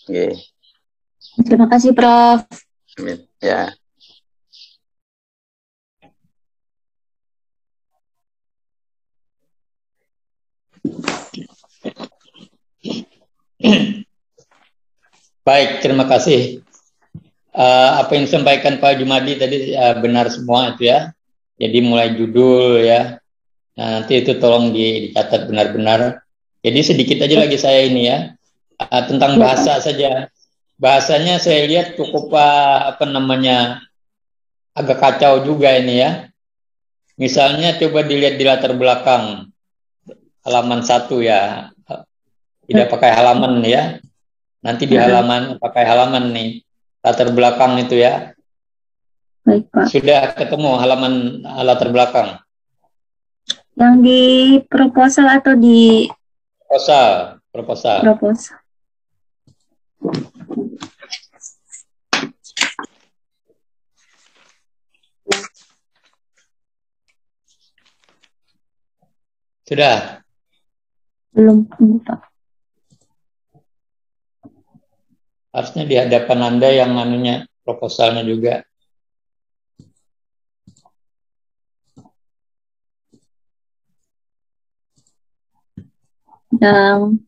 Oke. 0.07 0.31
Terima 1.43 1.67
kasih 1.67 1.91
Prof. 1.91 2.47
Amin. 2.95 3.19
Ya. 3.43 3.75
Baik, 15.45 15.85
terima 15.85 16.09
kasih. 16.09 16.65
Uh, 17.55 18.03
apa 18.03 18.17
yang 18.17 18.27
disampaikan 18.27 18.81
Pak 18.83 18.99
Jumadi 18.99 19.39
tadi 19.39 19.77
uh, 19.77 19.95
benar 20.01 20.27
semua 20.27 20.75
itu 20.75 20.89
ya. 20.89 21.13
Jadi 21.55 21.77
mulai 21.85 22.11
judul 22.17 22.83
ya. 22.83 23.21
Nah, 23.77 24.01
nanti 24.01 24.25
itu 24.25 24.35
tolong 24.41 24.75
dicatat 24.75 25.47
benar-benar. 25.47 26.25
Jadi 26.65 26.79
sedikit 26.81 27.21
aja 27.23 27.35
lagi 27.45 27.57
saya 27.61 27.85
ini 27.85 28.09
ya 28.09 28.33
uh, 28.81 29.03
tentang 29.07 29.39
bahasa 29.39 29.79
saja. 29.79 30.27
Bahasanya 30.75 31.39
saya 31.39 31.63
lihat 31.69 31.95
cukup 31.95 32.33
uh, 32.35 32.91
apa 32.91 33.07
namanya 33.07 33.79
agak 34.75 34.99
kacau 34.99 35.47
juga 35.47 35.71
ini 35.77 36.03
ya. 36.03 36.27
Misalnya 37.15 37.79
coba 37.79 38.03
dilihat 38.03 38.35
di 38.35 38.43
latar 38.43 38.75
belakang 38.75 39.54
halaman 40.45 40.85
satu 40.85 41.25
ya, 41.25 41.73
tidak 42.69 42.87
pakai 42.93 43.11
halaman 43.11 43.65
ya. 43.65 43.97
Nanti 44.61 44.89
di 44.89 44.97
halaman 44.97 45.57
pakai 45.61 45.85
halaman 45.85 46.33
nih 46.33 46.61
latar 47.01 47.29
belakang 47.33 47.77
itu 47.81 48.01
ya. 48.01 48.33
Baik, 49.45 49.69
Pak. 49.69 49.89
Sudah 49.89 50.33
ketemu 50.33 50.69
halaman 50.81 51.45
latar 51.65 51.89
belakang? 51.93 52.41
Yang 53.77 53.93
di 54.01 54.21
proposal 54.65 55.29
atau 55.29 55.53
di 55.53 56.09
proposal, 56.65 57.37
proposal. 57.53 57.97
Proposal. 58.01 58.57
Sudah? 69.65 70.24
Belum, 71.35 71.67
Pak. 71.67 72.31
Harusnya 75.51 75.83
di 75.83 75.95
hadapan 75.99 76.39
Anda 76.47 76.71
yang 76.71 76.95
anunya 76.95 77.43
proposalnya 77.67 78.23
juga. 78.23 78.63
Yang 86.55 87.19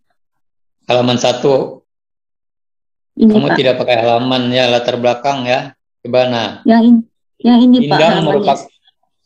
halaman 0.87 1.19
satu. 1.19 1.83
Ini, 3.19 3.27
Kamu 3.27 3.47
Pak. 3.51 3.57
tidak 3.59 3.75
pakai 3.75 3.95
halaman 4.07 4.55
ya 4.55 4.71
latar 4.71 4.95
belakang 4.95 5.43
ya. 5.43 5.75
Coba 5.99 6.31
nah. 6.31 6.49
Yang 6.63 6.83
ini, 6.83 6.99
yang 7.43 7.59
ini 7.59 7.77
Dindang 7.83 8.15
Pak. 8.15 8.23
Merupakan, 8.23 8.57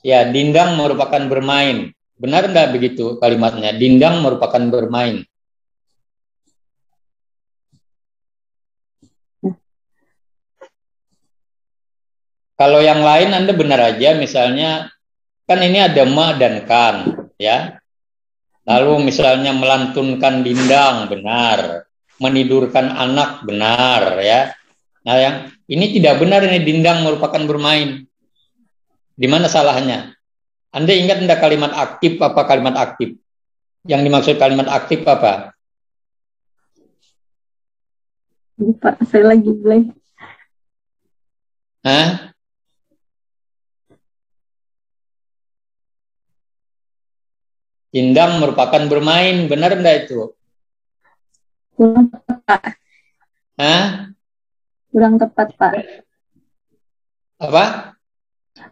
ya, 0.01 0.19
dindang 0.25 0.69
merupakan 0.73 1.21
bermain. 1.29 1.93
Benar 2.21 2.53
nggak 2.53 2.69
begitu 2.77 3.17
kalimatnya? 3.17 3.73
Dindang 3.73 4.21
merupakan 4.21 4.61
bermain. 4.69 5.25
Kalau 12.61 12.77
yang 12.77 13.01
lain 13.01 13.33
Anda 13.33 13.57
benar 13.57 13.81
aja, 13.81 14.13
misalnya 14.13 14.93
kan 15.49 15.65
ini 15.65 15.81
ada 15.81 16.05
ma 16.05 16.37
dan 16.37 16.61
kan, 16.69 17.25
ya. 17.41 17.81
Lalu 18.69 19.09
misalnya 19.09 19.49
melantunkan 19.57 20.45
dindang, 20.45 21.09
benar. 21.09 21.89
Menidurkan 22.21 22.93
anak, 22.93 23.41
benar, 23.49 24.21
ya. 24.21 24.53
Nah, 25.01 25.17
yang 25.17 25.35
ini 25.65 25.97
tidak 25.97 26.21
benar 26.21 26.45
ini 26.45 26.61
dindang 26.61 27.01
merupakan 27.01 27.41
bermain. 27.49 28.05
Di 29.17 29.25
mana 29.25 29.49
salahnya? 29.49 30.13
Anda 30.71 30.95
ingat 30.95 31.19
tidak 31.19 31.43
kalimat 31.43 31.75
aktif 31.75 32.15
apa 32.23 32.41
kalimat 32.47 32.75
aktif? 32.79 33.19
Yang 33.83 34.01
dimaksud 34.07 34.35
kalimat 34.39 34.71
aktif 34.71 35.03
apa? 35.03 35.51
Lupa, 38.55 38.95
saya 39.03 39.35
lagi 39.35 39.51
blank. 39.51 39.91
Hah? 41.83 42.31
Indang 47.91 48.39
merupakan 48.39 48.87
bermain, 48.87 49.51
benar 49.51 49.75
enggak 49.75 50.07
itu? 50.07 50.31
Kurang 51.75 52.07
tepat, 52.07 52.39
Pak. 52.47 52.63
Hah? 53.59 53.83
Kurang 54.87 55.19
tepat, 55.19 55.47
Pak. 55.59 55.73
Apa? 57.43 57.90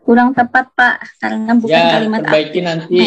Kurang 0.09 0.33
tepat 0.33 0.73
Pak 0.73 1.21
karena 1.21 1.53
bukan 1.53 1.69
ya, 1.69 1.93
kalimat 1.93 2.19
perbaiki 2.25 2.49
aktif. 2.49 2.65
nanti 2.65 3.03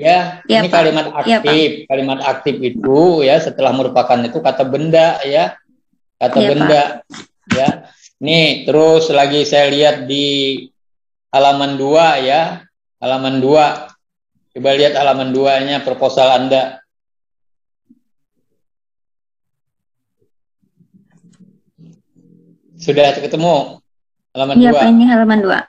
ya, 0.00 0.18
ya 0.48 0.58
ini 0.64 0.68
Pak. 0.72 0.76
kalimat 0.80 1.06
iya, 1.12 1.20
aktif 1.20 1.70
ya, 1.76 1.84
kalimat 1.92 2.18
aktif 2.24 2.54
itu 2.56 3.00
ya 3.20 3.36
setelah 3.36 3.72
merupakan 3.76 4.16
itu 4.24 4.40
kata 4.40 4.64
benda 4.64 5.20
ya 5.28 5.52
kata 6.16 6.38
ya, 6.40 6.48
benda 6.48 6.82
Pak. 7.04 7.52
ya 7.52 7.68
nih 8.24 8.64
terus 8.64 9.12
lagi 9.12 9.44
saya 9.44 9.68
lihat 9.68 10.08
di 10.08 10.64
halaman 11.36 11.76
dua 11.76 12.16
ya 12.16 12.64
halaman 12.96 13.44
dua 13.44 13.92
coba 14.56 14.72
lihat 14.72 14.96
halaman 14.96 15.36
duanya 15.36 15.84
proposal 15.84 16.32
anda 16.32 16.80
sudah 22.80 23.20
ketemu 23.20 23.84
halaman 24.32 24.56
iya, 24.56 24.72
dua. 24.72 24.80
Iya, 24.80 24.88
ini 24.96 25.04
halaman 25.04 25.40
dua. 25.44 25.60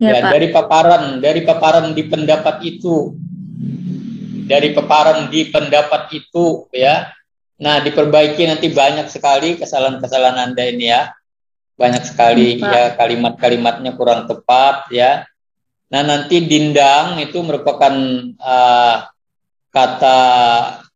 Ya, 0.00 0.18
ya 0.18 0.32
dari 0.32 0.48
paparan 0.48 1.20
dari 1.20 1.44
paparan 1.44 1.92
di 1.92 2.02
pendapat 2.06 2.56
itu. 2.64 3.12
Dari 4.48 4.72
paparan 4.72 5.28
di 5.28 5.52
pendapat 5.52 6.08
itu 6.16 6.70
ya. 6.72 7.12
Nah 7.60 7.82
diperbaiki 7.84 8.48
nanti 8.48 8.72
banyak 8.72 9.12
sekali 9.12 9.60
kesalahan-kesalahan 9.60 10.38
anda 10.50 10.64
ini 10.64 10.88
ya. 10.88 11.12
Banyak 11.78 12.02
sekali 12.08 12.58
Pak. 12.58 12.70
ya 12.72 12.84
kalimat-kalimatnya 12.96 13.92
kurang 13.94 14.24
tepat 14.24 14.88
ya. 14.88 15.28
Nah 15.92 16.02
nanti 16.04 16.40
dindang 16.48 17.20
itu 17.20 17.38
merupakan 17.44 17.92
uh, 18.40 18.96
kata 19.68 20.20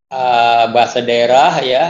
uh, 0.08 0.64
bahasa 0.72 1.04
daerah 1.04 1.60
ya. 1.60 1.84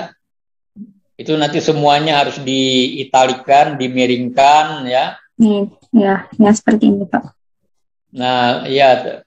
Itu 1.14 1.38
nanti 1.38 1.62
semuanya 1.62 2.26
harus 2.26 2.42
diitalikan 2.42 3.78
dimiringkan 3.78 4.90
ya 4.90 5.21
Hmm, 5.42 5.74
ya, 5.90 6.30
ya 6.38 6.50
seperti 6.54 6.86
ini 6.86 7.02
Pak. 7.10 7.34
Nah, 8.14 8.62
ya. 8.70 9.22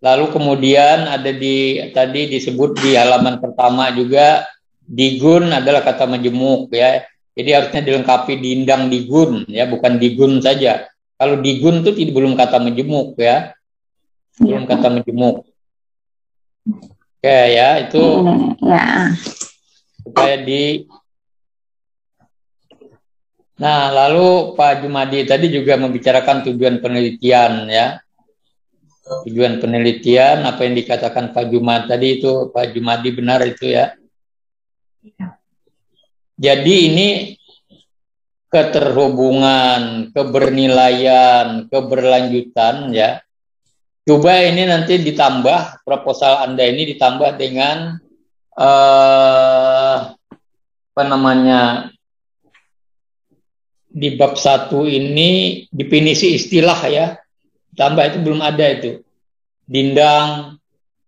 Lalu 0.00 0.32
kemudian 0.32 1.06
ada 1.06 1.28
di 1.28 1.76
tadi 1.92 2.24
disebut 2.32 2.80
di 2.80 2.96
halaman 2.96 3.36
pertama 3.36 3.92
juga 3.92 4.48
digun 4.80 5.52
adalah 5.52 5.84
kata 5.84 6.08
majemuk 6.08 6.72
ya. 6.72 7.04
Jadi 7.36 7.50
harusnya 7.52 7.84
dilengkapi 7.84 8.34
dindang 8.40 8.88
digun 8.90 9.44
ya, 9.46 9.68
bukan 9.68 10.00
digun 10.00 10.40
saja. 10.42 10.88
Kalau 11.20 11.38
digun 11.38 11.84
itu 11.84 11.92
tidak 11.92 12.16
belum 12.16 12.32
kata 12.32 12.58
majemuk 12.58 13.14
ya. 13.20 13.52
Belum 14.40 14.64
ya. 14.64 14.68
kata 14.72 14.88
majemuk. 14.88 15.36
Oke 17.20 17.38
ya, 17.52 17.68
itu 17.84 18.02
ya. 18.64 19.12
supaya 20.00 20.34
di 20.40 20.88
Nah, 23.60 23.92
lalu 23.92 24.56
Pak 24.56 24.80
Jumadi 24.80 25.28
tadi 25.28 25.52
juga 25.52 25.76
membicarakan 25.76 26.48
tujuan 26.48 26.80
penelitian 26.80 27.68
ya. 27.68 28.00
Tujuan 29.28 29.60
penelitian 29.60 30.48
apa 30.48 30.64
yang 30.64 30.80
dikatakan 30.80 31.36
Pak 31.36 31.52
Jumadi 31.52 31.84
tadi 31.92 32.08
itu 32.16 32.48
Pak 32.48 32.72
Jumadi 32.72 33.08
benar 33.12 33.44
itu 33.44 33.68
ya. 33.68 33.92
Iya. 35.04 35.36
Jadi 36.40 36.74
ini 36.88 37.08
keterhubungan, 38.48 40.08
kebernilaian, 40.16 41.68
keberlanjutan 41.68 42.96
ya. 42.96 43.20
Coba 44.08 44.40
ini 44.40 44.64
nanti 44.64 45.04
ditambah 45.04 45.84
proposal 45.84 46.48
Anda 46.48 46.64
ini 46.64 46.96
ditambah 46.96 47.36
dengan 47.36 48.00
eh, 48.56 49.96
apa 50.90 51.02
namanya 51.04 51.92
di 53.90 54.14
bab 54.14 54.38
satu 54.38 54.86
ini 54.86 55.66
definisi 55.74 56.38
istilah 56.38 56.80
ya. 56.86 57.06
Tambah 57.74 58.14
itu 58.14 58.18
belum 58.22 58.40
ada 58.40 58.62
itu. 58.70 59.02
Dindang 59.66 60.58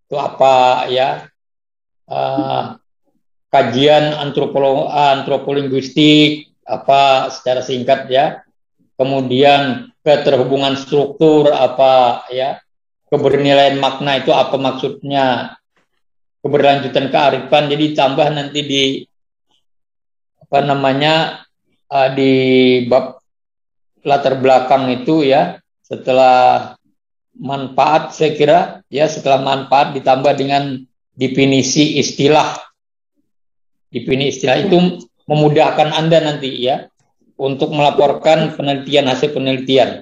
itu 0.07 0.16
apa 0.18 0.87
ya. 0.90 1.31
Uh, 2.11 2.77
kajian 3.49 4.18
antropolo 4.18 4.90
antropolinguistik 4.90 6.51
apa 6.66 7.31
secara 7.31 7.62
singkat 7.62 8.11
ya. 8.11 8.42
Kemudian 8.99 9.95
keterhubungan 10.03 10.75
struktur 10.75 11.55
apa 11.55 12.27
ya. 12.35 12.59
Kebernilaian 13.07 13.79
makna 13.79 14.18
itu 14.18 14.35
apa 14.35 14.59
maksudnya. 14.59 15.57
Keberlanjutan 16.42 17.07
kearifan. 17.14 17.71
Jadi 17.71 17.95
tambah 17.95 18.27
nanti 18.35 18.61
di 18.66 18.85
apa 20.42 20.59
namanya 20.66 21.47
uh, 21.92 22.09
di 22.16 22.33
bab 22.88 23.20
latar 24.02 24.40
belakang 24.40 24.88
itu 24.90 25.28
ya 25.28 25.61
setelah 25.85 26.72
manfaat 27.37 28.16
saya 28.16 28.33
kira 28.33 28.59
ya 28.88 29.05
setelah 29.07 29.44
manfaat 29.44 29.92
ditambah 29.92 30.33
dengan 30.40 30.81
definisi 31.12 32.00
istilah. 32.00 32.57
Definisi 33.92 34.40
istilah 34.40 34.57
itu 34.64 35.05
memudahkan 35.28 35.92
anda 35.92 36.18
nanti 36.24 36.64
ya 36.64 36.88
untuk 37.37 37.76
melaporkan 37.76 38.57
penelitian 38.57 39.05
hasil 39.12 39.37
penelitian. 39.37 40.00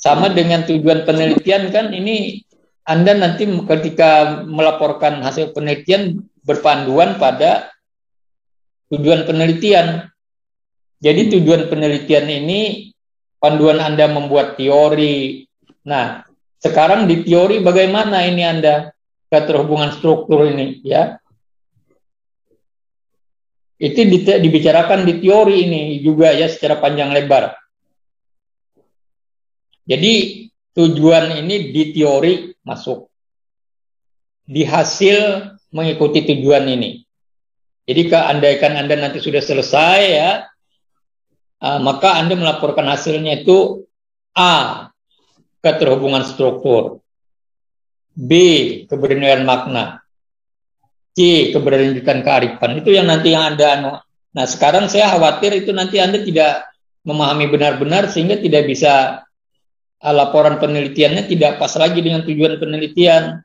Sama 0.00 0.32
dengan 0.32 0.66
tujuan 0.66 1.06
penelitian 1.06 1.70
kan 1.70 1.94
ini 1.94 2.42
anda 2.88 3.14
nanti 3.14 3.46
ketika 3.46 4.42
melaporkan 4.48 5.22
hasil 5.22 5.54
penelitian 5.54 6.26
berpanduan 6.42 7.20
pada 7.20 7.70
tujuan 8.90 9.22
penelitian 9.28 10.10
jadi 11.00 11.32
tujuan 11.32 11.72
penelitian 11.72 12.28
ini 12.28 12.92
panduan 13.40 13.80
Anda 13.80 14.04
membuat 14.12 14.60
teori. 14.60 15.48
Nah, 15.88 16.28
sekarang 16.60 17.08
di 17.08 17.24
teori 17.24 17.64
bagaimana 17.64 18.20
ini 18.28 18.44
Anda 18.44 18.92
keterhubungan 19.32 19.96
struktur 19.96 20.44
ini 20.44 20.84
ya? 20.84 21.16
Itu 23.80 24.04
dibicarakan 24.44 25.08
di 25.08 25.24
teori 25.24 25.64
ini 25.64 26.04
juga 26.04 26.36
ya 26.36 26.52
secara 26.52 26.76
panjang 26.84 27.16
lebar. 27.16 27.56
Jadi 29.88 30.44
tujuan 30.76 31.40
ini 31.40 31.72
di 31.72 31.96
teori 31.96 32.52
masuk. 32.60 33.08
di 34.50 34.66
hasil 34.66 35.46
mengikuti 35.70 36.26
tujuan 36.26 36.66
ini. 36.66 37.06
Jadi 37.86 38.02
keandaikan 38.10 38.74
Anda 38.74 38.98
nanti 38.98 39.22
sudah 39.22 39.38
selesai 39.38 40.00
ya, 40.10 40.42
uh, 41.60 41.78
maka 41.80 42.16
Anda 42.16 42.34
melaporkan 42.36 42.88
hasilnya 42.88 43.44
itu 43.44 43.84
A. 44.34 44.88
Keterhubungan 45.60 46.24
struktur 46.24 47.04
B. 48.16 48.32
Keberanian 48.88 49.44
makna 49.44 50.00
C. 51.12 51.52
Keberlanjutan 51.52 52.24
kearifan 52.24 52.80
Itu 52.80 52.96
yang 52.96 53.04
nanti 53.04 53.36
yang 53.36 53.54
Anda 53.54 53.66
anu. 53.76 53.92
Nah 54.32 54.46
sekarang 54.48 54.88
saya 54.88 55.12
khawatir 55.12 55.52
itu 55.60 55.76
nanti 55.76 56.00
Anda 56.00 56.24
tidak 56.24 56.70
memahami 57.04 57.48
benar-benar 57.52 58.08
sehingga 58.08 58.40
tidak 58.40 58.68
bisa 58.68 59.24
uh, 60.00 60.14
laporan 60.14 60.56
penelitiannya 60.56 61.28
tidak 61.28 61.60
pas 61.60 61.72
lagi 61.76 62.00
dengan 62.00 62.24
tujuan 62.24 62.56
penelitian. 62.56 63.44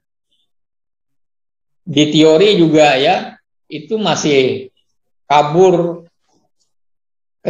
Di 1.85 2.09
teori 2.09 2.57
juga 2.57 2.97
ya, 2.97 3.37
itu 3.69 4.01
masih 4.01 4.73
kabur 5.29 6.04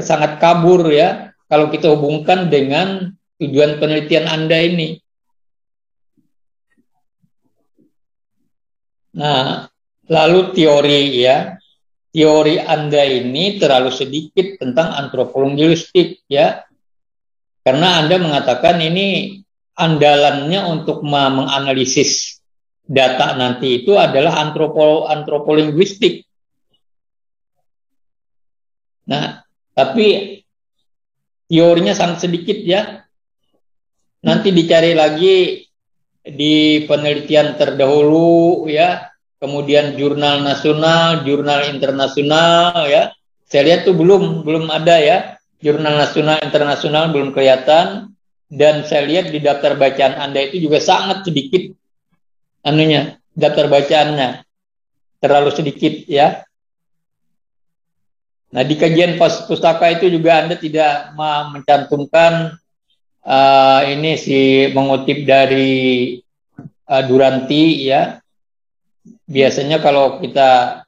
sangat 0.04 0.42
kabur 0.42 0.90
ya 0.92 1.36
kalau 1.48 1.70
kita 1.70 1.94
hubungkan 1.94 2.50
dengan 2.50 3.14
tujuan 3.40 3.78
penelitian 3.78 4.26
Anda 4.28 4.58
ini. 4.66 5.00
Nah, 9.16 9.72
lalu 10.12 10.52
teori 10.52 11.24
ya. 11.24 11.56
Teori 12.16 12.64
Anda 12.64 13.04
ini 13.04 13.60
terlalu 13.60 13.92
sedikit 13.92 14.60
tentang 14.60 14.96
antropologi 14.96 15.68
linguistik 15.68 16.24
ya. 16.32 16.64
Karena 17.60 18.00
Anda 18.04 18.16
mengatakan 18.20 18.80
ini 18.80 19.40
andalannya 19.76 20.64
untuk 20.72 21.04
menganalisis 21.04 22.40
data 22.86 23.36
nanti 23.36 23.84
itu 23.84 23.98
adalah 24.00 24.40
antropolo 24.40 25.10
antropolinguistik. 25.12 26.24
Nah, 29.06 29.45
tapi 29.76 30.40
teorinya 31.52 31.94
sangat 31.94 32.26
sedikit 32.26 32.58
ya. 32.64 33.06
Nanti 34.26 34.50
dicari 34.50 34.98
lagi 34.98 35.62
di 36.26 36.82
penelitian 36.90 37.54
terdahulu 37.54 38.66
ya, 38.66 39.14
kemudian 39.38 39.94
jurnal 39.94 40.42
nasional, 40.42 41.22
jurnal 41.22 41.70
internasional 41.70 42.90
ya. 42.90 43.14
Saya 43.46 43.62
lihat 43.70 43.86
tuh 43.86 43.94
belum 43.94 44.42
belum 44.42 44.74
ada 44.74 44.98
ya, 44.98 45.18
jurnal 45.62 46.02
nasional 46.02 46.42
internasional 46.42 47.14
belum 47.14 47.30
kelihatan 47.30 48.18
dan 48.50 48.82
saya 48.90 49.06
lihat 49.06 49.30
di 49.30 49.38
daftar 49.38 49.78
bacaan 49.78 50.18
Anda 50.18 50.50
itu 50.50 50.66
juga 50.66 50.82
sangat 50.82 51.30
sedikit 51.30 51.70
anunya, 52.66 53.22
daftar 53.38 53.70
bacaannya 53.70 54.42
terlalu 55.22 55.52
sedikit 55.54 55.94
ya. 56.10 56.42
Nah, 58.56 58.64
di 58.64 58.80
kajian 58.80 59.20
pustaka 59.20 59.92
itu 59.92 60.08
juga 60.08 60.40
Anda 60.40 60.56
tidak 60.56 61.12
mencantumkan 61.52 62.56
uh, 63.28 63.82
ini 63.84 64.16
si 64.16 64.72
mengutip 64.72 65.28
dari 65.28 66.16
uh, 66.88 67.04
Duranti 67.04 67.84
ya. 67.84 68.16
Biasanya 69.28 69.84
kalau 69.84 70.24
kita 70.24 70.86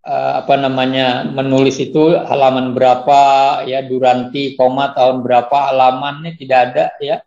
uh, 0.00 0.32
apa 0.40 0.54
namanya 0.56 1.28
menulis 1.28 1.76
itu 1.76 2.16
halaman 2.16 2.72
berapa 2.72 3.20
ya 3.68 3.84
Duranti 3.84 4.56
koma 4.56 4.96
tahun 4.96 5.20
berapa 5.20 5.76
halamannya 5.76 6.40
tidak 6.40 6.58
ada 6.72 6.84
ya. 7.04 7.20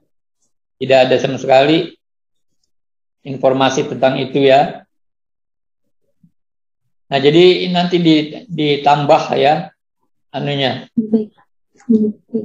Tidak 0.81 0.97
ada 1.05 1.15
sama 1.21 1.37
sekali 1.37 1.93
informasi 3.21 3.85
tentang 3.93 4.17
itu 4.17 4.41
ya. 4.41 4.84
Nah, 7.05 7.19
jadi 7.21 7.69
nanti 7.69 8.01
ditambah 8.49 9.23
ya 9.37 9.69
anunya 10.33 10.89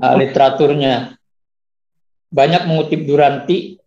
uh, 0.00 0.14
literaturnya. 0.20 1.16
Banyak 2.30 2.62
mengutip 2.70 3.02
Duranti. 3.08 3.80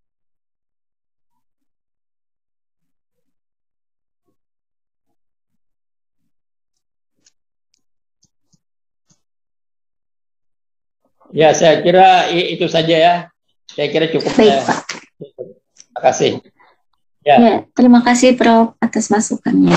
Ya, 11.34 11.50
saya 11.56 11.82
kira 11.82 12.30
itu 12.30 12.68
saja 12.70 12.94
ya. 12.94 13.14
Saya 13.72 13.88
kira 13.90 14.06
cukup. 14.12 14.38
Baik, 14.38 14.54
ya. 14.54 14.60
Pak. 14.62 14.80
Terima 15.74 16.00
kasih. 16.04 16.32
Ya. 17.24 17.36
ya, 17.40 17.56
terima 17.72 18.04
kasih 18.04 18.36
Prof 18.36 18.76
atas 18.84 19.08
masukannya. 19.08 19.74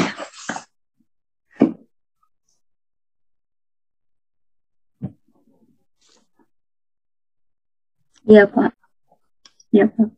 Iya, 8.26 8.42
Pak. 8.50 8.70
Iya, 9.70 9.86
Pak. 9.86 10.08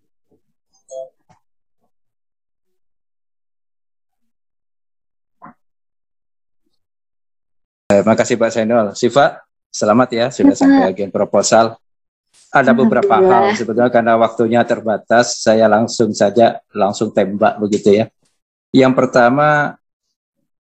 Terima 7.89 8.15
kasih 8.17 8.37
Pak 8.37 8.53
Zainul. 8.53 8.93
Siva, 8.97 9.41
selamat 9.73 10.09
ya 10.13 10.27
sudah 10.29 10.57
ya, 10.57 10.61
sampai 10.61 10.85
agen 10.93 11.13
proposal. 11.13 11.77
Ada 12.49 12.73
beberapa 12.73 13.17
hal 13.21 13.53
sebetulnya 13.57 13.93
karena 13.93 14.17
waktunya 14.17 14.61
terbatas, 14.65 15.45
saya 15.45 15.69
langsung 15.69 16.13
saja 16.17 16.65
langsung 16.73 17.13
tembak 17.13 17.61
begitu 17.61 17.93
ya. 17.93 18.05
Yang 18.73 18.93
pertama 18.93 19.77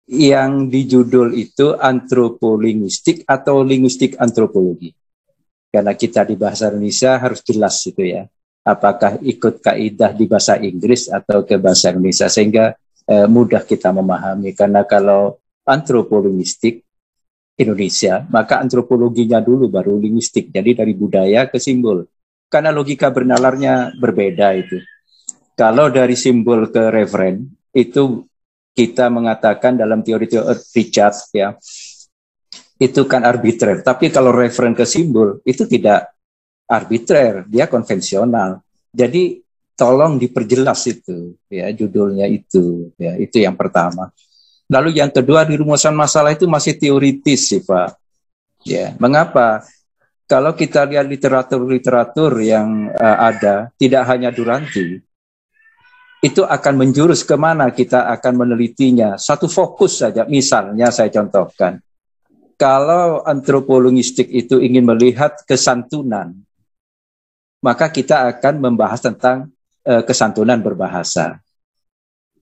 yang 0.09 0.73
di 0.73 0.89
judul 0.89 1.37
itu 1.37 1.77
antropolinguistik 1.77 3.29
atau 3.29 3.61
linguistik 3.61 4.17
antropologi 4.17 4.97
karena 5.68 5.92
kita 5.92 6.24
di 6.24 6.35
bahasa 6.35 6.72
Indonesia 6.72 7.20
harus 7.20 7.40
jelas 7.44 7.76
itu 7.85 8.02
ya. 8.04 8.24
Apakah 8.64 9.16
ikut 9.24 9.64
kaidah 9.64 10.12
di 10.12 10.28
bahasa 10.28 10.61
Inggris 10.61 11.09
atau 11.09 11.44
ke 11.44 11.57
bahasa 11.57 11.92
Indonesia 11.92 12.28
sehingga 12.28 12.76
eh, 13.09 13.28
mudah 13.28 13.64
kita 13.64 13.92
memahami. 13.92 14.52
Karena 14.52 14.85
kalau 14.85 15.40
antropolinguistik 15.64 16.85
Indonesia 17.59 18.22
maka 18.31 18.62
antropologinya 18.62 19.42
dulu 19.42 19.66
baru 19.66 19.98
linguistik 19.98 20.54
jadi 20.54 20.85
dari 20.85 20.92
budaya 20.94 21.48
ke 21.50 21.59
simbol. 21.61 22.07
Karena 22.48 22.72
logika 22.72 23.12
bernalarnya 23.12 23.98
berbeda 24.00 24.57
itu. 24.57 24.81
Kalau 25.59 25.90
dari 25.90 26.14
simbol 26.14 26.70
ke 26.70 26.88
referen 26.88 27.44
itu 27.74 28.24
kita 28.72 29.11
mengatakan 29.11 29.74
dalam 29.74 30.07
teori-teori 30.07 30.54
Richard 30.54 31.18
ya 31.35 31.59
itu 32.79 33.03
kan 33.11 33.27
arbitrer. 33.27 33.83
Tapi 33.83 34.09
kalau 34.09 34.31
referen 34.31 34.73
ke 34.73 34.87
simbol 34.87 35.43
itu 35.43 35.67
tidak 35.67 36.14
arbitrer, 36.71 37.43
dia 37.51 37.67
konvensional. 37.67 38.62
Jadi 38.95 39.43
tolong 39.75 40.19
diperjelas 40.19 40.91
itu 40.91 41.38
ya 41.47 41.71
judulnya 41.71 42.27
itu 42.27 42.95
ya 42.99 43.19
itu 43.19 43.43
yang 43.43 43.59
pertama. 43.59 44.11
Lalu 44.71 44.99
yang 45.03 45.11
kedua 45.11 45.43
di 45.43 45.59
rumusan 45.59 45.95
masalah 45.95 46.35
itu 46.35 46.47
masih 46.47 46.79
teoritis 46.79 47.51
sih 47.51 47.62
Pak. 47.62 47.99
Ya, 48.67 48.95
mengapa? 48.99 49.64
Kalau 50.29 50.53
kita 50.53 50.85
lihat 50.85 51.09
literatur-literatur 51.09 52.37
yang 52.45 52.93
uh, 52.93 53.17
ada, 53.33 53.73
tidak 53.81 54.05
hanya 54.12 54.29
Duranti, 54.29 55.01
itu 56.21 56.43
akan 56.45 56.75
menjurus 56.85 57.25
ke 57.25 57.33
mana 57.33 57.73
kita 57.73 58.12
akan 58.12 58.45
menelitinya. 58.45 59.17
Satu 59.17 59.49
fokus 59.49 60.05
saja, 60.05 60.29
misalnya 60.29 60.93
saya 60.93 61.09
contohkan 61.09 61.81
kalau 62.59 63.23
antropologistik 63.23 64.27
itu 64.27 64.59
ingin 64.59 64.83
melihat 64.83 65.38
kesantunan, 65.47 66.35
maka 67.62 67.87
kita 67.87 68.27
akan 68.35 68.59
membahas 68.59 68.99
tentang 68.99 69.55
uh, 69.87 70.03
kesantunan 70.03 70.59
berbahasa, 70.59 71.38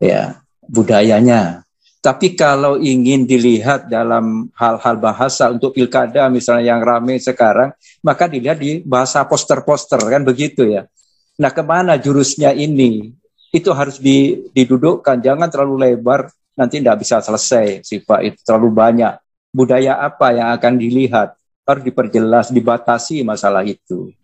ya 0.00 0.40
budayanya. 0.64 1.62
Tapi 2.00 2.38
kalau 2.38 2.79
ingin 2.79 3.26
dilihat 3.26 3.90
dalam 3.90 4.48
hal-hal 4.55 4.96
bahasa 4.96 5.50
untuk 5.50 5.74
pilkada 5.74 6.31
misalnya 6.33 6.72
yang 6.72 6.81
ramai 6.81 7.20
sekarang, 7.20 7.76
maka 8.00 8.31
dilihat 8.31 8.57
di 8.57 8.81
bahasa 8.87 9.20
poster-poster 9.26 10.00
kan 10.00 10.22
begitu 10.24 10.64
ya. 10.64 10.88
Nah 11.37 11.50
ke 11.52 11.61
mana 11.61 11.98
jurusnya 12.00 12.57
ini? 12.57 13.12
Itu 13.50 13.74
harus 13.74 13.98
didudukkan, 13.98 15.18
jangan 15.18 15.50
terlalu 15.50 15.92
lebar, 15.92 16.31
nanti 16.55 16.79
tidak 16.79 17.02
bisa 17.02 17.18
selesai 17.18 17.83
sifat 17.83 18.20
itu 18.22 18.38
terlalu 18.46 18.70
banyak 18.70 19.12
budaya 19.54 19.98
apa 20.02 20.32
yang 20.35 20.48
akan 20.54 20.74
dilihat? 20.78 21.37
Harus 21.66 21.82
diperjelas 21.82 22.54
dibatasi 22.54 23.26
masalah 23.26 23.66
itu. 23.66 24.14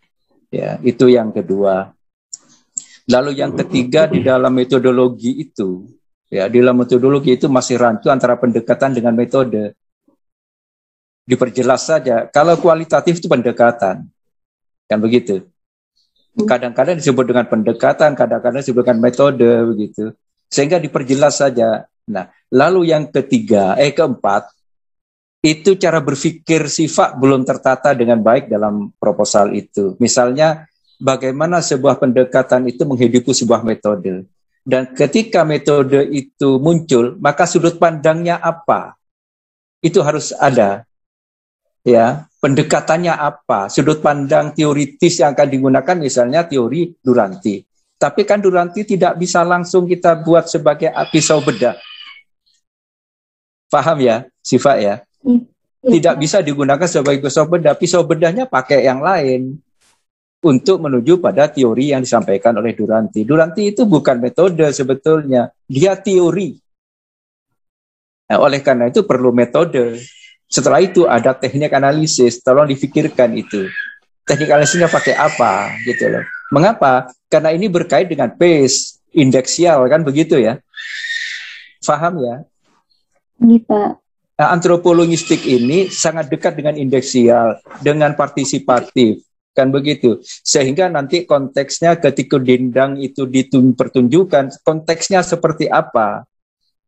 Ya 0.53 0.79
itu 0.85 1.11
yang 1.11 1.35
kedua. 1.35 1.91
Lalu 3.11 3.43
yang 3.43 3.51
ketiga 3.59 4.07
di 4.07 4.23
dalam 4.23 4.55
metodologi 4.55 5.43
itu 5.43 5.91
ya 6.31 6.47
di 6.47 6.63
dalam 6.63 6.81
metodologi 6.81 7.35
itu 7.35 7.51
masih 7.51 7.77
rancu 7.77 8.09
antara 8.09 8.39
pendekatan 8.39 8.95
dengan 8.95 9.13
metode. 9.13 9.75
Diperjelas 11.27 11.87
saja. 11.87 12.27
Kalau 12.31 12.59
kualitatif 12.59 13.19
itu 13.19 13.27
pendekatan. 13.27 14.07
Kan 14.87 14.99
begitu? 14.99 15.47
Kadang-kadang 16.33 16.97
disebut 16.97 17.29
dengan 17.29 17.45
pendekatan 17.45 18.17
kadang-kadang 18.17 18.65
disebut 18.65 18.83
dengan 18.83 19.01
metode 19.05 19.51
begitu. 19.69 20.17
Sehingga 20.49 20.81
diperjelas 20.81 21.41
saja. 21.41 21.85
Nah, 22.09 22.29
lalu 22.53 22.91
yang 22.91 23.09
ketiga, 23.09 23.77
eh 23.79 23.93
keempat, 23.93 24.51
itu 25.43 25.75
cara 25.75 25.99
berpikir 25.99 26.71
sifat 26.71 27.19
belum 27.19 27.43
tertata 27.43 27.91
dengan 27.99 28.23
baik 28.23 28.47
dalam 28.47 28.95
proposal 28.95 29.51
itu. 29.51 29.99
Misalnya, 29.99 30.71
bagaimana 31.03 31.59
sebuah 31.59 31.99
pendekatan 31.99 32.71
itu 32.71 32.87
menghidupi 32.87 33.35
sebuah 33.35 33.67
metode. 33.67 34.31
Dan 34.63 34.95
ketika 34.95 35.43
metode 35.43 36.07
itu 36.15 36.63
muncul, 36.63 37.19
maka 37.19 37.51
sudut 37.51 37.75
pandangnya 37.83 38.39
apa? 38.39 38.95
Itu 39.83 40.07
harus 40.07 40.31
ada. 40.31 40.87
Ya, 41.83 42.31
pendekatannya 42.39 43.11
apa? 43.11 43.67
Sudut 43.67 43.99
pandang 43.99 44.55
teoritis 44.55 45.19
yang 45.19 45.35
akan 45.35 45.49
digunakan 45.51 45.97
misalnya 45.99 46.47
teori 46.47 46.95
Duranti. 47.03 47.59
Tapi 47.99 48.23
kan 48.23 48.39
Duranti 48.39 48.87
tidak 48.87 49.19
bisa 49.19 49.43
langsung 49.43 49.91
kita 49.91 50.23
buat 50.23 50.47
sebagai 50.47 50.95
pisau 51.11 51.43
bedah. 51.43 51.75
Paham 53.67 53.99
ya, 53.99 54.23
sifat 54.39 54.77
ya? 54.79 54.95
Iya. 55.23 55.99
Tidak 55.99 56.15
bisa 56.15 56.39
digunakan 56.39 56.87
sebagai 56.87 57.27
pisau 57.27 57.47
bedah. 57.51 57.75
Pisau 57.75 58.07
bedahnya 58.07 58.47
pakai 58.47 58.87
yang 58.87 59.03
lain 59.03 59.59
untuk 60.43 60.83
menuju 60.83 61.23
pada 61.23 61.47
teori 61.51 61.95
yang 61.95 62.03
disampaikan 62.03 62.55
oleh 62.59 62.75
Duranti. 62.75 63.23
Duranti 63.23 63.71
itu 63.75 63.87
bukan 63.87 64.19
metode 64.19 64.67
sebetulnya, 64.75 65.51
dia 65.67 65.95
teori. 65.99 66.59
Nah, 68.31 68.39
oleh 68.43 68.59
karena 68.63 68.91
itu 68.91 69.07
perlu 69.07 69.31
metode. 69.31 70.03
Setelah 70.51 70.83
itu 70.83 71.07
ada 71.07 71.33
teknik 71.33 71.71
analisis, 71.73 72.43
tolong 72.43 72.67
difikirkan 72.71 73.35
itu. 73.39 73.71
Teknik 74.27 74.51
analisisnya 74.51 74.91
pakai 74.91 75.15
apa 75.15 75.73
gitu 75.87 76.11
loh. 76.11 76.25
Mengapa? 76.53 77.11
Karena 77.27 77.51
ini 77.55 77.67
berkait 77.71 78.07
dengan 78.07 78.31
pace, 78.31 79.03
indeksial 79.15 79.87
kan 79.89 80.03
begitu 80.05 80.39
ya. 80.39 80.59
Faham 81.83 82.23
ya? 82.23 82.45
Ini 83.43 83.59
Pak. 83.65 84.02
Nah, 84.33 84.49
antropologistik 84.49 85.45
ini 85.45 85.93
sangat 85.93 86.33
dekat 86.33 86.57
dengan 86.57 86.73
indeksial, 86.75 87.61
dengan 87.85 88.17
partisipatif, 88.17 89.21
kan 89.53 89.69
begitu. 89.69 90.25
Sehingga 90.25 90.89
nanti 90.89 91.29
konteksnya 91.29 92.01
ketika 92.01 92.41
dindang 92.41 92.97
itu 92.97 93.29
dipertunjukkan, 93.29 94.65
konteksnya 94.65 95.21
seperti 95.21 95.69
apa, 95.69 96.25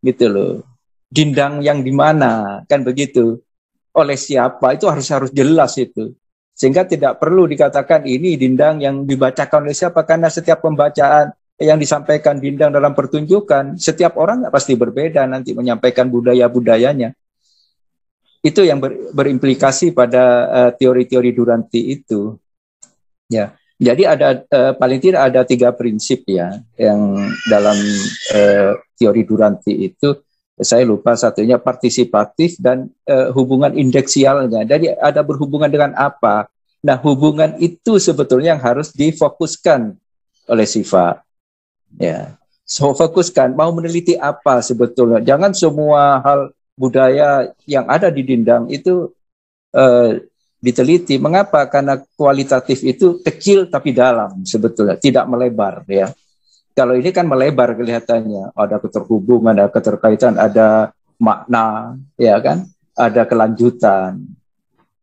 gitu 0.00 0.26
loh. 0.32 0.52
Dindang 1.12 1.60
yang 1.60 1.84
di 1.84 1.92
mana, 1.92 2.64
kan 2.64 2.80
begitu. 2.80 3.38
Oleh 3.94 4.18
siapa 4.18 4.74
itu 4.74 4.88
harus 4.90 5.06
harus 5.12 5.30
jelas 5.30 5.76
itu. 5.78 6.16
Sehingga 6.56 6.88
tidak 6.88 7.20
perlu 7.20 7.44
dikatakan 7.44 8.08
ini 8.08 8.40
dindang 8.40 8.80
yang 8.80 9.04
dibacakan 9.04 9.68
oleh 9.68 9.76
siapa, 9.76 10.02
karena 10.02 10.32
setiap 10.32 10.64
pembacaan 10.64 11.30
yang 11.60 11.78
disampaikan 11.78 12.40
dindang 12.40 12.74
dalam 12.74 12.96
pertunjukan, 12.96 13.78
setiap 13.78 14.18
orang 14.18 14.48
pasti 14.50 14.74
berbeda 14.74 15.22
nanti 15.28 15.54
menyampaikan 15.54 16.10
budaya-budayanya. 16.10 17.14
Itu 18.44 18.60
yang 18.60 18.76
ber, 18.76 18.92
berimplikasi 19.16 19.96
pada 19.96 20.24
uh, 20.52 20.70
teori-teori 20.76 21.32
Duranti 21.32 21.80
itu. 21.96 22.36
Ya, 23.32 23.56
jadi 23.80 24.14
ada 24.14 24.28
uh, 24.44 24.72
paling 24.76 25.00
tidak 25.00 25.32
ada 25.32 25.40
tiga 25.48 25.72
prinsip 25.72 26.28
ya 26.28 26.60
yang 26.76 27.16
dalam 27.48 27.74
uh, 28.36 28.76
teori 29.00 29.24
Duranti 29.24 29.88
itu 29.88 30.12
saya 30.54 30.86
lupa 30.86 31.18
satunya 31.18 31.58
partisipatif 31.58 32.60
dan 32.62 32.86
uh, 33.10 33.34
hubungan 33.34 33.74
indeksialnya. 33.74 34.62
Jadi 34.62 34.94
ada 34.94 35.26
berhubungan 35.26 35.66
dengan 35.66 35.96
apa? 35.98 36.46
Nah, 36.84 37.00
hubungan 37.02 37.58
itu 37.58 37.98
sebetulnya 37.98 38.54
yang 38.54 38.62
harus 38.62 38.94
difokuskan 38.94 39.96
oleh 40.46 40.68
sifat. 40.68 41.24
Ya. 41.98 42.38
So 42.64 42.94
fokuskan 42.94 43.58
mau 43.58 43.74
meneliti 43.74 44.14
apa 44.14 44.62
sebetulnya. 44.62 45.20
Jangan 45.20 45.52
semua 45.52 46.22
hal 46.22 46.54
budaya 46.74 47.54
yang 47.64 47.86
ada 47.86 48.10
di 48.10 48.22
Dindang 48.26 48.66
itu 48.70 49.10
uh, 49.74 50.10
diteliti. 50.58 51.16
Mengapa? 51.20 51.66
Karena 51.70 52.00
kualitatif 52.16 52.82
itu 52.82 53.20
kecil 53.22 53.70
tapi 53.70 53.94
dalam 53.94 54.42
sebetulnya, 54.42 54.98
tidak 54.98 55.24
melebar 55.30 55.86
ya. 55.86 56.10
Kalau 56.74 56.98
ini 56.98 57.14
kan 57.14 57.30
melebar 57.30 57.78
kelihatannya, 57.78 58.50
ada 58.58 58.82
keterhubungan, 58.82 59.54
ada 59.54 59.70
keterkaitan, 59.70 60.34
ada 60.34 60.90
makna, 61.22 61.94
ya 62.18 62.34
kan? 62.42 62.66
Ada 62.98 63.30
kelanjutan. 63.30 64.18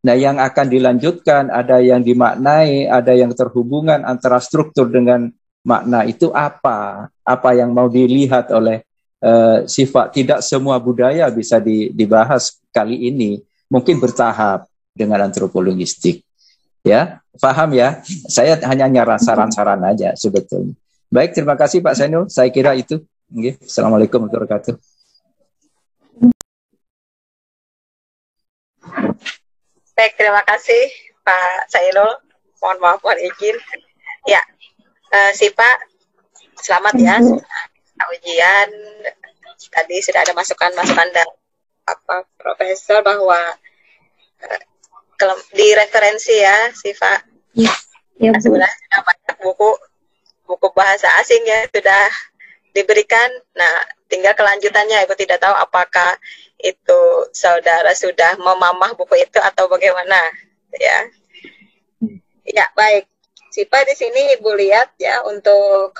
Nah, 0.01 0.15
yang 0.17 0.41
akan 0.41 0.67
dilanjutkan 0.67 1.47
ada 1.47 1.79
yang 1.79 2.03
dimaknai, 2.03 2.91
ada 2.91 3.15
yang 3.15 3.31
terhubungan 3.31 4.03
antara 4.03 4.41
struktur 4.43 4.91
dengan 4.91 5.31
makna 5.63 6.03
itu 6.03 6.33
apa? 6.35 7.07
Apa 7.23 7.55
yang 7.55 7.71
mau 7.71 7.87
dilihat 7.87 8.51
oleh 8.51 8.83
uh, 9.21 9.63
sifat? 9.69 10.17
Tidak 10.17 10.39
semua 10.41 10.81
budaya 10.81 11.29
bisa 11.29 11.61
di, 11.61 11.93
dibahas 11.93 12.57
kali 12.73 13.09
ini. 13.09 13.39
Mungkin 13.71 14.03
bertahap 14.03 14.67
dengan 14.91 15.23
antropologistik. 15.23 16.25
Ya, 16.81 17.21
paham 17.37 17.77
ya? 17.77 18.01
Saya 18.27 18.57
hanya 18.67 18.89
nyaran 18.89 19.21
saran-saran 19.21 19.79
aja 19.85 20.17
sebetulnya. 20.17 20.73
Baik, 21.13 21.37
terima 21.37 21.53
kasih 21.53 21.79
Pak 21.79 21.95
Senul. 21.95 22.25
Saya 22.27 22.49
kira 22.49 22.73
itu. 22.73 22.99
Okay. 23.31 23.55
Assalamualaikum 23.63 24.27
warahmatullahi 24.27 24.43
wabarakatuh. 24.43 24.75
Baik, 29.95 30.13
terima 30.17 30.41
kasih 30.43 30.83
Pak 31.21 31.69
Sainul. 31.69 32.11
Mohon 32.59 32.77
maaf, 32.81 32.99
mohon 33.05 33.19
izin. 33.21 33.55
Ya, 34.25 34.41
uh, 35.13 35.31
si 35.31 35.47
Pak, 35.53 35.77
selamat 36.59 36.93
ya. 36.97 37.15
Ujian 38.09 38.69
tadi 39.69 40.01
sudah 40.01 40.25
ada 40.25 40.33
masukan-masukan 40.33 41.09
dari 41.13 41.33
apa 41.85 42.25
Profesor 42.37 43.05
bahwa 43.05 43.37
uh, 44.41 44.61
di 45.53 45.67
referensi 45.77 46.33
ya, 46.33 46.73
si 46.73 46.93
Pak. 46.97 47.19
Ya, 47.53 47.73
ya, 48.17 48.31
sebenarnya 48.41 48.73
sudah 48.89 49.01
banyak 49.05 49.35
buku 49.43 49.69
buku 50.49 50.67
bahasa 50.73 51.07
asing 51.21 51.45
ya 51.45 51.67
sudah 51.69 52.09
diberikan. 52.73 53.29
Nah, 53.53 53.85
tinggal 54.09 54.33
kelanjutannya 54.33 55.05
aku 55.05 55.13
tidak 55.15 55.39
tahu 55.43 55.53
apakah 55.53 56.17
itu 56.61 57.01
saudara 57.33 57.93
sudah 57.93 58.37
memamah 58.37 58.93
buku 58.97 59.21
itu 59.21 59.37
atau 59.37 59.69
bagaimana 59.69 60.17
ya. 60.75 60.97
Ya, 62.41 62.65
baik. 62.73 63.05
Sipa 63.51 63.83
di 63.83 63.93
sini 63.99 64.39
Ibu 64.39 64.55
lihat 64.55 64.95
ya 64.95 65.21
untuk 65.27 65.99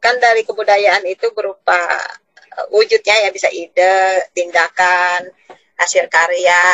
kan 0.00 0.16
dari 0.16 0.42
kebudayaan 0.42 1.04
itu 1.06 1.30
berupa 1.36 1.76
uh, 2.56 2.66
wujudnya 2.72 3.28
ya 3.28 3.30
bisa 3.30 3.52
ide, 3.52 4.26
tindakan, 4.32 5.28
hasil 5.76 6.08
karya 6.08 6.64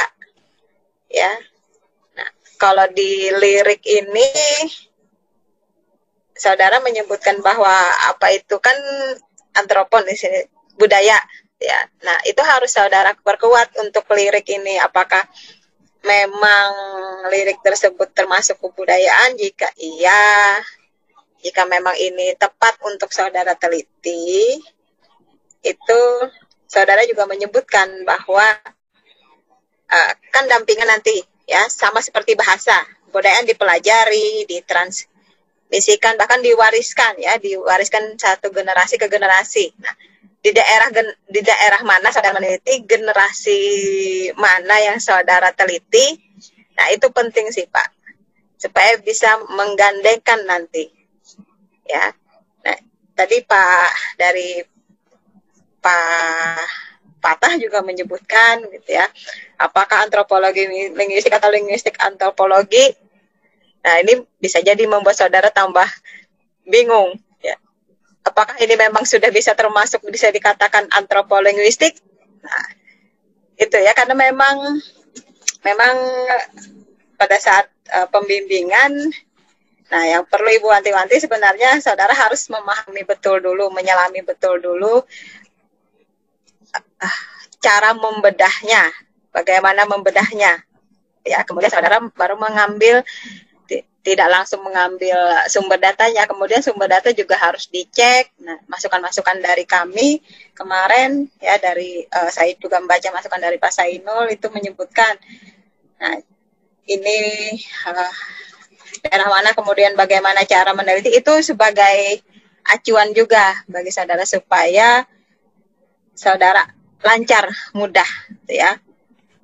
ya. 1.10 1.32
Nah, 2.16 2.30
kalau 2.56 2.86
di 2.94 3.28
lirik 3.34 3.82
ini 3.84 4.30
saudara 6.36 6.78
menyebutkan 6.80 7.42
bahwa 7.42 7.72
apa 8.12 8.30
itu 8.32 8.56
kan 8.62 8.76
antropon 9.56 10.06
di 10.06 10.14
sini 10.14 10.46
budaya 10.78 11.18
ya. 11.58 11.80
Nah, 12.04 12.18
itu 12.28 12.40
harus 12.44 12.70
saudara 12.70 13.16
perkuat 13.16 13.74
untuk 13.82 14.06
lirik 14.14 14.46
ini 14.52 14.78
apakah 14.78 15.24
memang 16.06 16.70
lirik 17.34 17.58
tersebut 17.66 18.14
termasuk 18.14 18.62
kebudayaan 18.62 19.34
jika 19.34 19.66
iya 19.74 20.62
jika 21.46 21.62
memang 21.70 21.94
ini 21.94 22.34
tepat 22.34 22.74
untuk 22.82 23.14
saudara 23.14 23.54
teliti 23.54 24.58
itu 25.62 26.02
saudara 26.66 27.06
juga 27.06 27.30
menyebutkan 27.30 28.02
bahwa 28.02 28.42
uh, 29.86 30.12
kan 30.34 30.44
dampingan 30.50 30.90
nanti 30.90 31.22
ya 31.46 31.62
sama 31.70 32.02
seperti 32.02 32.34
bahasa. 32.34 32.74
Kebudayaan 33.06 33.46
dipelajari 33.46 34.44
ditrans 34.50 35.06
misikan 35.70 36.18
bahkan 36.18 36.42
diwariskan 36.42 37.16
ya 37.16 37.38
diwariskan 37.38 38.18
satu 38.18 38.50
generasi 38.50 38.98
ke 38.98 39.06
generasi. 39.06 39.70
Nah 39.78 39.94
di 40.42 40.50
daerah 40.50 40.90
di 41.30 41.40
daerah 41.46 41.80
mana 41.86 42.10
saudara 42.10 42.36
meneliti 42.42 42.82
generasi 42.82 43.60
mana 44.34 44.82
yang 44.82 44.98
saudara 44.98 45.54
teliti? 45.54 46.18
Nah 46.74 46.90
itu 46.90 47.06
penting 47.14 47.54
sih 47.54 47.70
pak. 47.70 47.94
Supaya 48.58 48.98
bisa 48.98 49.38
menggandengkan 49.54 50.42
nanti 50.44 50.95
ya 51.86 52.12
nah 52.66 52.78
tadi 53.14 53.36
pak 53.46 53.90
dari 54.18 54.62
pak 55.80 56.84
Patah 57.16 57.58
juga 57.58 57.82
menyebutkan 57.82 58.62
gitu 58.70 58.94
ya 58.94 59.08
apakah 59.58 60.06
antropologi 60.06 60.62
linguistik 60.94 61.34
atau 61.34 61.50
linguistik 61.50 61.98
antropologi 61.98 62.94
Nah, 63.86 64.02
ini 64.02 64.18
bisa 64.42 64.58
jadi 64.58 64.82
membuat 64.82 65.14
saudara 65.14 65.46
tambah 65.46 65.86
bingung. 66.66 67.14
Ya. 67.38 67.54
Apakah 68.26 68.58
ini 68.58 68.74
memang 68.74 69.06
sudah 69.06 69.30
bisa 69.30 69.54
termasuk 69.54 70.02
bisa 70.10 70.26
dikatakan 70.34 70.90
antropolinguistik? 70.90 71.94
Nah, 72.42 72.66
itu 73.54 73.78
ya 73.78 73.94
karena 73.94 74.18
memang 74.18 74.82
memang 75.62 75.94
pada 77.14 77.38
saat 77.38 77.70
uh, 77.94 78.10
pembimbingan 78.10 78.90
Nah, 79.86 80.02
yang 80.02 80.22
perlu 80.26 80.50
Ibu 80.50 80.66
wanti-wanti 80.66 81.22
sebenarnya 81.22 81.78
saudara 81.78 82.10
harus 82.10 82.50
memahami 82.50 83.06
betul 83.06 83.38
dulu, 83.38 83.70
menyelami 83.70 84.26
betul 84.26 84.58
dulu 84.58 84.98
uh, 86.74 87.18
cara 87.62 87.94
membedahnya, 87.94 88.90
bagaimana 89.30 89.86
membedahnya. 89.86 90.58
Ya, 91.26 91.42
kemudian 91.42 91.70
saudara 91.70 91.98
baru 92.14 92.38
mengambil 92.38 93.02
tidak 94.06 94.30
langsung 94.30 94.62
mengambil 94.62 95.18
sumber 95.50 95.82
datanya, 95.82 96.30
kemudian 96.30 96.62
sumber 96.62 96.86
data 96.86 97.10
juga 97.10 97.34
harus 97.42 97.66
dicek. 97.66 98.30
Nah, 98.38 98.62
masukan-masukan 98.70 99.42
dari 99.42 99.66
kami 99.66 100.22
kemarin 100.54 101.26
ya 101.42 101.58
dari 101.58 102.06
uh, 102.06 102.30
saya 102.30 102.54
juga 102.54 102.78
membaca 102.78 103.10
masukan 103.10 103.42
dari 103.42 103.58
Pak 103.58 103.74
Sainul 103.74 104.30
itu 104.30 104.46
menyebutkan, 104.54 105.18
nah 105.98 106.14
ini 106.86 107.18
uh, 107.90 108.14
daerah 109.02 109.28
mana 109.28 109.52
kemudian 109.52 109.92
bagaimana 109.98 110.44
cara 110.48 110.72
meneliti 110.72 111.12
itu 111.12 111.32
sebagai 111.42 112.20
acuan 112.66 113.14
juga 113.14 113.62
bagi 113.68 113.94
saudara 113.94 114.26
supaya 114.26 115.04
saudara 116.16 116.64
lancar 117.04 117.50
mudah 117.76 118.08
ya. 118.48 118.78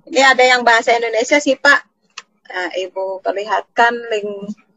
Ini 0.03 0.21
ada 0.35 0.43
yang 0.43 0.67
bahasa 0.67 0.93
Indonesia 0.93 1.39
sih 1.39 1.55
Pak 1.55 1.93
Nah, 2.53 2.69
Ibu 2.77 3.25
perlihatkan 3.25 3.97
link 4.13 4.29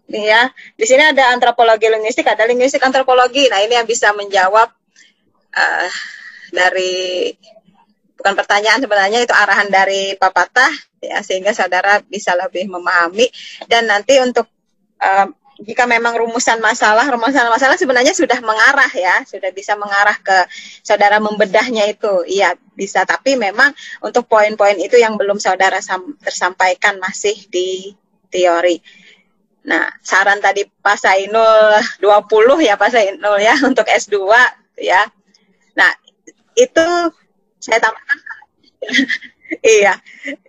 ya. 0.08 0.48
Di 0.80 0.86
sini 0.88 1.04
ada 1.04 1.36
antropologi 1.36 1.92
linguistik, 1.92 2.24
ada 2.24 2.48
linguistik 2.48 2.80
antropologi. 2.80 3.52
Nah, 3.52 3.60
ini 3.60 3.76
yang 3.76 3.88
bisa 3.88 4.16
menjawab 4.16 4.72
uh, 5.52 5.90
dari 6.56 7.36
bukan 8.16 8.34
pertanyaan 8.40 8.80
sebenarnya 8.80 9.28
itu 9.28 9.36
arahan 9.36 9.68
dari 9.68 10.16
Pak 10.16 10.32
Patah 10.32 10.72
ya 11.04 11.20
sehingga 11.22 11.52
saudara 11.52 12.00
bisa 12.02 12.34
lebih 12.34 12.66
memahami 12.72 13.28
dan 13.68 13.86
nanti 13.86 14.18
untuk 14.24 14.48
jika 15.56 15.88
memang 15.88 16.20
rumusan 16.20 16.60
masalah, 16.60 17.08
rumusan 17.08 17.48
masalah 17.48 17.80
sebenarnya 17.80 18.12
sudah 18.12 18.44
mengarah 18.44 18.92
ya, 18.92 19.24
sudah 19.24 19.56
bisa 19.56 19.80
mengarah 19.80 20.16
ke 20.20 20.38
saudara 20.84 21.24
membedahnya 21.24 21.88
itu. 21.88 22.28
Iya, 22.28 22.60
bisa. 22.76 23.08
Tapi 23.08 23.40
memang 23.40 23.72
untuk 24.04 24.28
poin-poin 24.28 24.76
itu 24.76 25.00
yang 25.00 25.16
belum 25.16 25.40
saudara 25.40 25.80
tersampaikan 26.20 27.00
masih 27.00 27.40
di 27.48 27.96
teori. 28.28 28.84
Nah, 29.66 29.88
saran 30.04 30.44
tadi 30.44 30.68
Pak 30.68 30.98
Sainul 31.00 31.80
20 32.04 32.68
ya 32.68 32.76
Pak 32.76 32.92
Sainul 32.92 33.40
ya 33.40 33.56
untuk 33.70 33.88
S2 33.88 34.28
ya. 34.84 35.08
Nah, 35.80 35.92
itu 36.60 36.86
saya 37.64 37.80
tambahkan 37.80 38.20
Iya, 39.62 39.94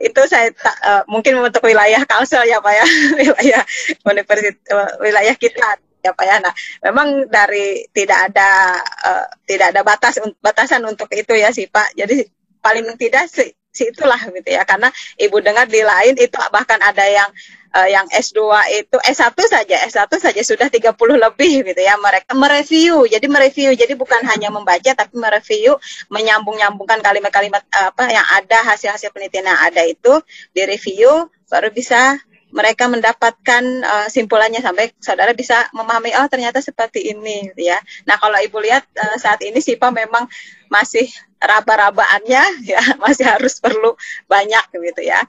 itu 0.01 0.21
saya 0.25 0.49
uh, 0.85 1.05
mungkin 1.05 1.37
untuk 1.37 1.61
wilayah 1.69 2.01
Kalsel 2.09 2.49
ya 2.49 2.65
Pak 2.65 2.73
ya, 2.73 2.87
wilayah 3.21 3.63
universitas 4.09 4.57
uh, 4.73 4.97
wilayah 5.05 5.37
kita 5.37 5.77
ya 6.01 6.17
Pak 6.17 6.25
ya. 6.25 6.37
Nah, 6.41 6.55
memang 6.81 7.29
dari 7.29 7.85
tidak 7.93 8.33
ada 8.33 8.81
uh, 8.81 9.27
tidak 9.45 9.77
ada 9.77 9.85
batas 9.85 10.17
batasan 10.41 10.81
untuk 10.89 11.13
itu 11.13 11.37
ya 11.37 11.53
sih 11.53 11.69
Pak. 11.69 11.93
Jadi 11.93 12.25
paling 12.65 12.97
tidak 12.97 13.29
si, 13.29 13.53
si 13.77 13.93
itulah 13.93 14.19
gitu 14.33 14.49
ya, 14.49 14.65
karena 14.65 14.89
ibu 15.21 15.37
dengar 15.45 15.69
di 15.69 15.85
lain 15.85 16.17
itu 16.17 16.41
bahkan 16.49 16.81
ada 16.81 17.05
yang 17.05 17.29
uh, 17.77 17.89
yang 17.89 18.07
S2 18.09 18.41
itu 18.73 18.97
S1 18.97 19.37
saja, 19.37 19.77
S1 19.85 20.09
saja 20.17 20.41
sudah 20.41 20.69
30 20.73 20.97
lebih 20.97 21.61
gitu 21.69 21.81
ya. 21.81 22.01
Mereka 22.01 22.33
mereview. 22.33 23.05
Jadi 23.05 23.27
mereview. 23.29 23.71
Jadi 23.77 23.93
bukan 23.93 24.25
hanya 24.25 24.49
membaca 24.49 24.91
tapi 24.97 25.15
mereview, 25.21 25.77
menyambung-nyambungkan 26.09 27.05
kalimat-kalimat 27.05 27.63
apa 27.69 28.05
yang 28.09 28.25
ada 28.33 28.65
hasil-hasil 28.73 29.13
penelitian 29.13 29.53
yang 29.53 29.61
ada 29.61 29.85
itu 29.85 30.13
direview 30.57 31.29
baru 31.47 31.71
bisa 31.71 32.19
mereka 32.57 32.89
mendapatkan 32.89 33.63
uh, 33.85 34.09
simpulannya 34.09 34.65
sampai 34.65 34.89
saudara 34.97 35.37
bisa 35.37 35.69
memahami 35.77 36.17
oh 36.17 36.25
ternyata 36.33 36.65
seperti 36.65 37.13
ini 37.13 37.53
gitu 37.53 37.69
ya. 37.69 37.77
Nah, 38.09 38.17
kalau 38.17 38.41
Ibu 38.41 38.57
lihat 38.65 38.89
uh, 38.97 39.21
saat 39.21 39.45
ini 39.45 39.61
Sipa 39.61 39.93
memang 39.93 40.25
masih 40.73 41.05
raba-rabaannya 41.37 42.43
ya, 42.73 42.81
masih 42.97 43.29
harus 43.29 43.61
perlu 43.61 43.93
banyak 44.25 44.65
gitu 44.73 45.05
ya. 45.05 45.21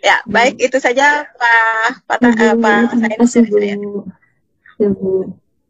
Ya, 0.00 0.20
baik 0.24 0.60
itu 0.60 0.76
saja 0.80 1.28
Pak 1.36 2.08
Pak, 2.08 2.18
uh, 2.24 2.56
Pak 2.56 2.80
saya 2.96 3.16
gitu 3.20 3.58
Ya. 3.60 3.76
Bu. 4.90 5.43